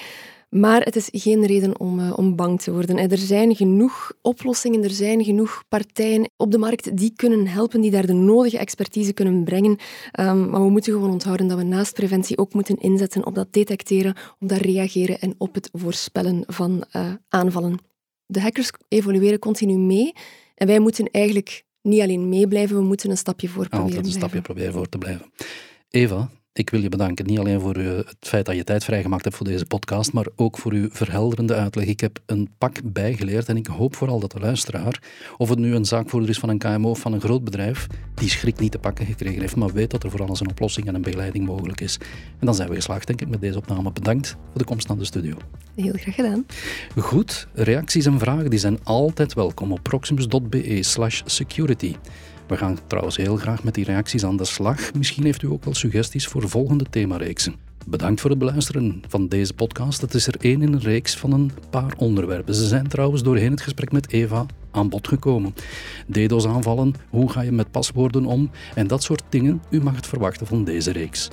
Maar 0.48 0.82
het 0.82 0.96
is 0.96 1.08
geen 1.12 1.46
reden 1.46 1.80
om, 1.80 1.98
uh, 1.98 2.18
om 2.18 2.36
bang 2.36 2.60
te 2.60 2.72
worden. 2.72 3.10
Er 3.10 3.18
zijn 3.18 3.56
genoeg 3.56 4.12
oplossingen, 4.22 4.84
er 4.84 4.90
zijn 4.90 5.24
genoeg 5.24 5.64
partijen 5.68 6.30
op 6.36 6.50
de 6.50 6.58
markt 6.58 6.96
die 6.96 7.12
kunnen 7.16 7.46
helpen, 7.46 7.80
die 7.80 7.90
daar 7.90 8.06
de 8.06 8.12
nodige 8.12 8.58
expertise 8.58 9.12
kunnen 9.12 9.44
brengen. 9.44 9.76
Um, 10.20 10.50
maar 10.50 10.62
we 10.62 10.70
moeten 10.70 10.92
gewoon 10.92 11.10
onthouden 11.10 11.48
dat 11.48 11.58
we 11.58 11.64
naast 11.64 11.94
preventie 11.94 12.38
ook 12.38 12.54
moeten 12.54 12.76
inzetten 12.76 13.26
op 13.26 13.34
dat 13.34 13.52
detecteren, 13.52 14.14
op 14.38 14.48
dat 14.48 14.58
reageren 14.58 15.20
en 15.20 15.34
op 15.38 15.54
het 15.54 15.68
voorspellen 15.72 16.42
van 16.46 16.84
uh, 16.96 17.12
aanvallen. 17.28 17.78
De 18.26 18.40
hackers 18.40 18.70
evolueren 18.88 19.38
continu 19.38 19.78
mee 19.78 20.12
en 20.58 20.66
wij 20.66 20.78
moeten 20.78 21.10
eigenlijk 21.10 21.64
niet 21.82 22.00
alleen 22.00 22.28
meeblijven, 22.28 22.76
we 22.76 22.82
moeten 22.82 23.10
een 23.10 23.16
stapje 23.16 23.48
voor 23.48 23.68
proberen 23.68 23.96
Altijd 23.96 24.06
een 24.06 24.20
stapje 24.20 24.40
proberen 24.40 24.72
voor 24.72 24.88
te 24.88 24.98
blijven. 24.98 25.32
Eva, 25.90 26.30
ik 26.52 26.70
wil 26.70 26.80
je 26.80 26.88
bedanken, 26.88 27.26
niet 27.26 27.38
alleen 27.38 27.60
voor 27.60 27.76
uh, 27.76 27.96
het 27.96 28.16
feit 28.20 28.46
dat 28.46 28.56
je 28.56 28.64
tijd 28.64 28.84
vrijgemaakt 28.84 29.24
hebt 29.24 29.36
voor 29.36 29.46
deze 29.46 29.66
podcast, 29.66 30.12
maar 30.12 30.26
ook 30.36 30.58
voor 30.58 30.72
uw 30.72 30.88
verhelderende 30.90 31.54
uitleg. 31.54 31.86
Ik 31.86 32.00
heb 32.00 32.18
een 32.26 32.48
pak 32.58 32.76
bijgeleerd 32.84 33.48
en 33.48 33.56
ik 33.56 33.66
hoop 33.66 33.96
vooral 33.96 34.20
dat 34.20 34.30
de 34.30 34.40
luisteraar, 34.40 35.02
of 35.36 35.48
het 35.48 35.58
nu 35.58 35.74
een 35.74 35.84
zaakvoerder 35.84 36.30
is 36.30 36.38
van 36.38 36.48
een 36.48 36.58
KMO 36.58 36.90
of 36.90 37.00
van 37.00 37.12
een 37.12 37.20
groot 37.20 37.44
bedrijf, 37.44 37.86
die 38.14 38.28
schrik 38.28 38.58
niet 38.58 38.72
te 38.72 38.78
pakken 38.78 39.06
gekregen 39.06 39.40
heeft, 39.40 39.56
maar 39.56 39.72
weet 39.72 39.90
dat 39.90 40.02
er 40.02 40.10
voor 40.10 40.22
alles 40.22 40.40
een 40.40 40.50
oplossing 40.50 40.86
en 40.86 40.94
een 40.94 41.02
begeleiding 41.02 41.46
mogelijk 41.46 41.80
is. 41.80 41.98
En 42.38 42.46
dan 42.46 42.54
zijn 42.54 42.68
we 42.68 42.74
geslaagd, 42.74 43.06
denk 43.06 43.20
ik, 43.20 43.28
met 43.28 43.40
deze 43.40 43.58
opname. 43.58 43.92
Bedankt 43.92 44.28
voor 44.28 44.58
de 44.58 44.64
komst 44.64 44.88
naar 44.88 44.98
de 44.98 45.04
studio. 45.04 45.36
Heel 45.74 45.92
graag 45.92 46.14
gedaan. 46.14 46.46
Goed, 46.96 47.48
reacties 47.54 48.06
en 48.06 48.18
vragen 48.18 48.50
die 48.50 48.58
zijn 48.58 48.78
altijd 48.84 49.34
welkom 49.34 49.72
op 49.72 49.82
proximus.be 49.82 50.82
slash 50.82 51.22
security. 51.24 51.94
We 52.48 52.56
gaan 52.56 52.78
trouwens 52.86 53.16
heel 53.16 53.36
graag 53.36 53.62
met 53.62 53.74
die 53.74 53.84
reacties 53.84 54.24
aan 54.24 54.36
de 54.36 54.44
slag. 54.44 54.94
Misschien 54.94 55.24
heeft 55.24 55.42
u 55.42 55.46
ook 55.46 55.64
wel 55.64 55.74
suggesties 55.74 56.26
voor 56.26 56.48
volgende 56.48 56.84
themareeksen. 56.90 57.54
Bedankt 57.86 58.20
voor 58.20 58.30
het 58.30 58.38
beluisteren 58.38 59.02
van 59.08 59.28
deze 59.28 59.54
podcast. 59.54 60.00
Het 60.00 60.14
is 60.14 60.26
er 60.26 60.34
één 60.40 60.62
in 60.62 60.72
een 60.72 60.80
reeks 60.80 61.16
van 61.16 61.32
een 61.32 61.50
paar 61.70 61.94
onderwerpen. 61.96 62.54
Ze 62.54 62.66
zijn 62.66 62.88
trouwens 62.88 63.22
doorheen 63.22 63.50
het 63.50 63.60
gesprek 63.60 63.92
met 63.92 64.12
Eva 64.12 64.46
aan 64.70 64.88
bod 64.88 65.08
gekomen. 65.08 65.54
DDoS 66.06 66.46
aanvallen, 66.46 66.94
hoe 67.08 67.30
ga 67.30 67.40
je 67.40 67.52
met 67.52 67.70
paswoorden 67.70 68.24
om 68.24 68.50
en 68.74 68.86
dat 68.86 69.02
soort 69.02 69.22
dingen. 69.28 69.62
U 69.70 69.82
mag 69.82 69.96
het 69.96 70.06
verwachten 70.06 70.46
van 70.46 70.64
deze 70.64 70.92
reeks. 70.92 71.28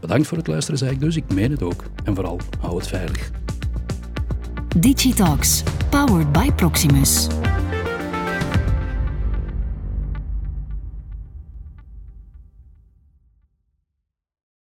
Bedankt 0.00 0.26
voor 0.26 0.38
het 0.38 0.46
luisteren, 0.46 0.78
zei 0.78 0.90
ik 0.90 1.00
dus. 1.00 1.16
Ik 1.16 1.34
meen 1.34 1.50
het 1.50 1.62
ook. 1.62 1.84
En 2.04 2.14
vooral, 2.14 2.40
hou 2.60 2.76
het 2.76 2.88
veilig. 2.88 3.30
Digitalks, 4.76 5.62
powered 5.90 6.32
by 6.32 6.52
Proximus. 6.52 7.26